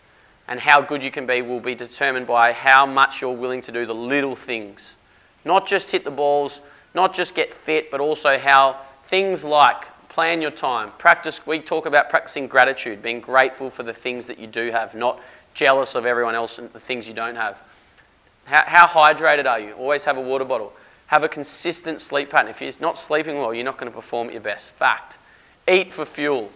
and 0.51 0.59
how 0.59 0.83
good 0.83 1.03
you 1.03 1.13
can 1.13 1.27
be 1.27 1.41
will 1.41 1.61
be 1.61 1.77
determined 1.77 2.27
by 2.27 2.53
how 2.53 2.85
much 2.85 3.21
you're 3.23 3.31
willing 3.31 3.63
to 3.63 3.73
do 3.73 3.87
the 3.87 3.95
little 3.95 4.35
things. 4.35 4.97
Not 5.45 5.67
just 5.67 5.93
hit 5.93 6.05
the 6.05 6.11
balls, 6.11 6.61
not 6.93 7.15
just 7.15 7.37
get 7.37 7.55
fit, 7.55 7.89
but 7.91 8.01
also 8.01 8.37
how 8.37 8.81
things 9.09 9.45
like 9.45 9.87
plan 10.09 10.43
your 10.43 10.51
time, 10.51 10.91
practice. 10.99 11.47
We 11.47 11.61
talk 11.61 11.87
about 11.87 12.11
practicing 12.11 12.49
gratitude, 12.49 13.01
being 13.01 13.21
grateful 13.21 13.71
for 13.71 13.85
the 13.85 13.95
things 13.95 14.27
that 14.27 14.41
you 14.41 14.49
do 14.49 14.73
have, 14.73 14.93
not 14.93 15.21
jealous 15.55 15.95
of 15.95 16.05
everyone 16.05 16.35
else 16.35 16.59
and 16.59 16.71
the 16.73 16.81
things 16.81 17.07
you 17.07 17.15
don't 17.15 17.37
have. 17.37 17.57
How, 18.45 18.65
how 18.67 18.87
hydrated 18.89 19.47
are 19.47 19.61
you? 19.61 19.73
Always 19.75 20.05
have 20.05 20.17
a 20.17 20.21
water 20.21 20.45
bottle. 20.45 20.73
Have 21.07 21.23
a 21.23 21.29
consistent 21.29 22.01
sleep 22.01 22.31
pattern. 22.31 22.51
If 22.51 22.61
you're 22.61 22.73
not 22.81 22.99
sleeping 22.99 23.39
well, 23.39 23.55
you're 23.55 23.65
not 23.65 23.79
going 23.79 23.91
to 23.91 23.97
perform 23.97 24.29
at 24.29 24.35
your 24.35 24.43
best. 24.43 24.71
Fact. 24.71 25.19
Eat 25.69 25.95
for 25.95 26.05
fuel. 26.05 26.51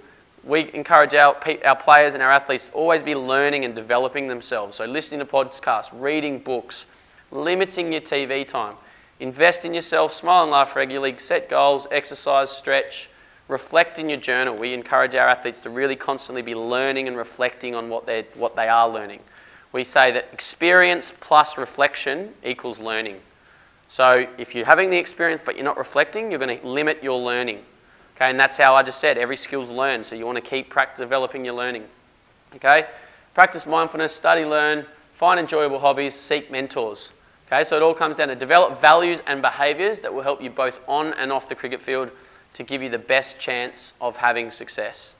We 0.47 0.71
encourage 0.75 1.15
our, 1.15 1.37
our 1.65 1.77
players 1.77 2.15
and 2.15 2.23
our 2.23 2.31
athletes 2.31 2.67
to 2.67 2.73
always 2.73 3.03
be 3.03 3.15
learning 3.15 3.65
and 3.65 3.75
developing 3.75 4.29
themselves. 4.29 4.77
So, 4.77 4.85
listening 4.85 5.21
to 5.21 5.27
podcasts, 5.27 5.89
reading 5.93 6.39
books, 6.39 6.87
limiting 7.31 7.93
your 7.93 8.03
TV 8.03 8.47
time. 8.47 8.77
Invest 9.21 9.65
in 9.65 9.75
yourself, 9.75 10.13
smile 10.13 10.43
and 10.43 10.53
laugh 10.53 10.75
regularly, 10.77 11.17
set 11.19 11.49
goals, 11.49 11.87
exercise, 11.91 12.51
stretch, 12.51 13.09
reflect 13.49 13.99
in 13.99 14.09
your 14.09 14.19
journal. 14.19 14.57
We 14.57 14.75
encourage 14.75 15.15
our 15.15 15.29
athletes 15.29 15.61
to 15.61 15.71
really 15.71 15.97
constantly 15.97 16.43
be 16.43 16.55
learning 16.55 17.09
and 17.09 17.17
reflecting 17.17 17.75
on 17.75 17.89
what, 17.89 18.07
they 18.07 18.27
what 18.35 18.57
they 18.57 18.69
are 18.69 18.89
learning. 18.89 19.21
We 19.73 19.85
say 19.85 20.13
that 20.13 20.29
experience 20.33 21.13
plus 21.21 21.59
reflection 21.59 22.35
equals 22.45 22.79
learning. 22.79 23.21
So 23.89 24.27
if 24.39 24.55
you're 24.55 24.67
having 24.67 24.91
the 24.91 24.97
experience 24.97 25.43
but 25.45 25.57
you're 25.57 25.65
not 25.65 25.77
reflecting, 25.77 26.31
you're 26.31 26.41
going 26.41 26.59
to 26.59 26.67
limit 26.67 27.03
your 27.03 27.19
learning. 27.19 27.61
Okay, 28.16 28.31
and 28.31 28.38
that's 28.38 28.57
how 28.57 28.77
I 28.77 28.83
just 28.83 29.00
said 29.00 29.18
every 29.18 29.37
skill's 29.37 29.70
learned. 29.70 30.07
So 30.07 30.14
you 30.14 30.24
want 30.24 30.37
to 30.37 30.42
keep 30.42 30.70
practice, 30.70 31.00
developing 31.00 31.44
your 31.44 31.55
learning. 31.55 31.85
Okay, 32.55 32.87
practice 33.35 33.66
mindfulness, 33.66 34.14
study, 34.14 34.44
learn, 34.44 34.87
find 35.14 35.40
enjoyable 35.40 35.81
hobbies, 35.81 36.14
seek 36.14 36.50
mentors. 36.50 37.12
Okay, 37.46 37.64
so 37.64 37.77
it 37.77 37.83
all 37.83 37.94
comes 37.94 38.16
down 38.16 38.29
to 38.29 38.37
develop 38.37 38.81
values 38.81 39.20
and 39.27 39.42
behaviours 39.42 40.00
that 40.00 40.14
will 40.14 40.22
help 40.22 40.40
you 40.40 40.48
both 40.48 40.79
on 40.87 41.12
and 41.14 41.33
off 41.33 41.48
the 41.48 41.55
cricket 41.55 41.83
field 41.83 42.11
to 42.55 42.62
give 42.62 42.83
you 42.83 42.88
the 42.88 42.98
best 42.98 43.38
chance 43.38 43.92
of 44.00 44.16
having 44.16 44.50
success. 44.50 45.14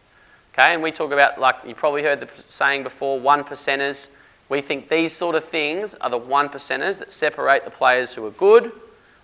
Okay, 0.53 0.73
and 0.73 0.83
we 0.83 0.93
talk 0.93 1.11
about, 1.11 1.41
like 1.41 1.57
you 1.67 1.75
probably 1.75 2.05
heard 2.05 2.21
the 2.21 2.29
saying 2.49 2.85
before, 2.85 3.19
one 3.19 3.43
percenters. 3.43 4.09
We 4.49 4.61
think 4.61 4.89
these 4.89 5.13
sort 5.13 5.35
of 5.35 5.45
things 5.45 5.95
are 5.97 6.11
the 6.11 6.19
one 6.19 6.49
percenters 6.49 6.99
that 7.01 7.13
separate 7.13 7.65
the 7.65 7.71
players 7.73 8.15
who 8.15 8.25
are 8.25 8.31
good 8.31 8.71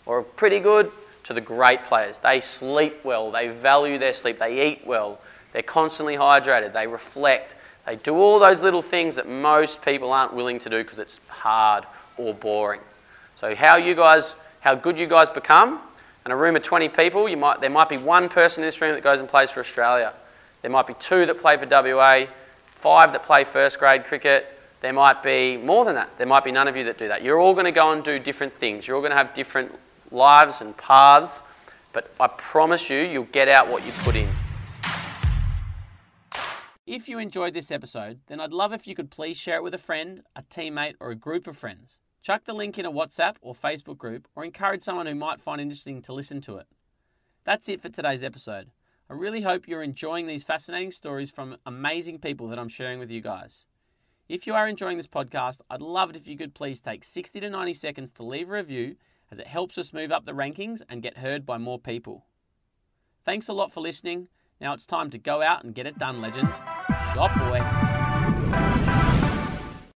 or 0.06 0.22
pretty 0.22 0.58
good 0.58 0.90
to 1.24 1.34
the 1.34 1.40
great 1.40 1.84
players. 1.84 2.18
They 2.18 2.40
sleep 2.40 3.04
well, 3.04 3.30
they 3.30 3.48
value 3.48 3.98
their 3.98 4.12
sleep, 4.12 4.38
they 4.38 4.70
eat 4.70 4.86
well, 4.86 5.20
they're 5.52 5.62
constantly 5.62 6.16
hydrated, 6.16 6.72
they 6.72 6.86
reflect, 6.86 7.56
they 7.86 7.96
do 7.96 8.14
all 8.14 8.38
those 8.38 8.62
little 8.62 8.82
things 8.82 9.16
that 9.16 9.28
most 9.28 9.82
people 9.82 10.12
aren't 10.12 10.34
willing 10.34 10.58
to 10.60 10.70
do 10.70 10.82
because 10.82 10.98
it's 10.98 11.20
hard 11.28 11.84
or 12.16 12.34
boring. 12.34 12.80
So 13.36 13.54
how 13.54 13.76
you 13.76 13.94
guys, 13.94 14.36
how 14.60 14.74
good 14.74 14.98
you 14.98 15.06
guys 15.06 15.28
become, 15.28 15.80
in 16.26 16.32
a 16.32 16.36
room 16.36 16.54
of 16.54 16.62
20 16.62 16.88
people, 16.90 17.28
you 17.28 17.36
might, 17.36 17.60
there 17.60 17.70
might 17.70 17.88
be 17.88 17.96
one 17.96 18.28
person 18.28 18.62
in 18.62 18.68
this 18.68 18.80
room 18.80 18.94
that 18.94 19.02
goes 19.02 19.20
and 19.20 19.28
plays 19.28 19.50
for 19.50 19.60
Australia. 19.60 20.12
There 20.62 20.70
might 20.70 20.86
be 20.86 20.94
two 20.94 21.24
that 21.26 21.40
play 21.40 21.56
for 21.56 21.66
WA, 21.66 22.26
five 22.76 23.12
that 23.12 23.24
play 23.24 23.44
first 23.44 23.78
grade 23.78 24.04
cricket. 24.04 24.46
There 24.82 24.92
might 24.92 25.22
be 25.22 25.56
more 25.56 25.84
than 25.84 25.94
that. 25.94 26.10
There 26.18 26.26
might 26.26 26.44
be 26.44 26.52
none 26.52 26.68
of 26.68 26.76
you 26.76 26.84
that 26.84 26.98
do 26.98 27.08
that. 27.08 27.22
You're 27.22 27.38
all 27.38 27.54
going 27.54 27.64
to 27.64 27.72
go 27.72 27.92
and 27.92 28.04
do 28.04 28.18
different 28.18 28.54
things. 28.58 28.86
You're 28.86 28.96
all 28.96 29.02
going 29.02 29.12
to 29.12 29.16
have 29.16 29.34
different 29.34 29.74
lives 30.10 30.60
and 30.60 30.76
paths, 30.76 31.42
but 31.92 32.12
I 32.20 32.28
promise 32.28 32.88
you, 32.88 32.98
you'll 32.98 33.24
get 33.24 33.48
out 33.48 33.68
what 33.68 33.84
you 33.84 33.92
put 33.98 34.16
in. 34.16 34.28
If 36.86 37.08
you 37.08 37.18
enjoyed 37.18 37.54
this 37.54 37.70
episode, 37.70 38.20
then 38.26 38.40
I'd 38.40 38.52
love 38.52 38.72
if 38.72 38.86
you 38.86 38.94
could 38.94 39.10
please 39.10 39.36
share 39.36 39.56
it 39.56 39.62
with 39.62 39.74
a 39.74 39.78
friend, 39.78 40.22
a 40.34 40.42
teammate, 40.42 40.94
or 40.98 41.10
a 41.10 41.14
group 41.14 41.46
of 41.46 41.56
friends. 41.56 42.00
Chuck 42.22 42.44
the 42.44 42.52
link 42.52 42.78
in 42.78 42.84
a 42.84 42.92
WhatsApp 42.92 43.36
or 43.40 43.54
Facebook 43.54 43.96
group, 43.96 44.26
or 44.34 44.44
encourage 44.44 44.82
someone 44.82 45.06
who 45.06 45.14
might 45.14 45.40
find 45.40 45.60
interesting 45.60 46.02
to 46.02 46.12
listen 46.12 46.40
to 46.42 46.56
it. 46.56 46.66
That's 47.44 47.68
it 47.68 47.80
for 47.80 47.88
today's 47.88 48.24
episode. 48.24 48.70
I 49.08 49.14
really 49.14 49.40
hope 49.40 49.66
you're 49.66 49.82
enjoying 49.82 50.26
these 50.26 50.44
fascinating 50.44 50.90
stories 50.90 51.30
from 51.30 51.56
amazing 51.64 52.18
people 52.18 52.48
that 52.48 52.58
I'm 52.58 52.68
sharing 52.68 52.98
with 52.98 53.10
you 53.10 53.20
guys. 53.20 53.66
If 54.28 54.46
you 54.46 54.54
are 54.54 54.68
enjoying 54.68 54.96
this 54.96 55.06
podcast, 55.06 55.60
I'd 55.70 55.82
love 55.82 56.10
it 56.10 56.16
if 56.16 56.28
you 56.28 56.36
could 56.36 56.54
please 56.54 56.80
take 56.80 57.02
60 57.02 57.40
to 57.40 57.50
90 57.50 57.72
seconds 57.74 58.12
to 58.12 58.22
leave 58.22 58.48
a 58.48 58.52
review 58.52 58.96
as 59.30 59.38
it 59.38 59.46
helps 59.46 59.78
us 59.78 59.92
move 59.92 60.10
up 60.12 60.24
the 60.24 60.32
rankings 60.32 60.82
and 60.88 61.02
get 61.02 61.18
heard 61.18 61.46
by 61.46 61.58
more 61.58 61.78
people. 61.78 62.26
Thanks 63.24 63.48
a 63.48 63.52
lot 63.52 63.72
for 63.72 63.80
listening. 63.80 64.28
Now 64.60 64.72
it's 64.74 64.86
time 64.86 65.10
to 65.10 65.18
go 65.18 65.42
out 65.42 65.64
and 65.64 65.74
get 65.74 65.86
it 65.86 65.98
done, 65.98 66.20
legends. 66.20 66.58
Shot 67.14 67.36
boy. 67.38 67.99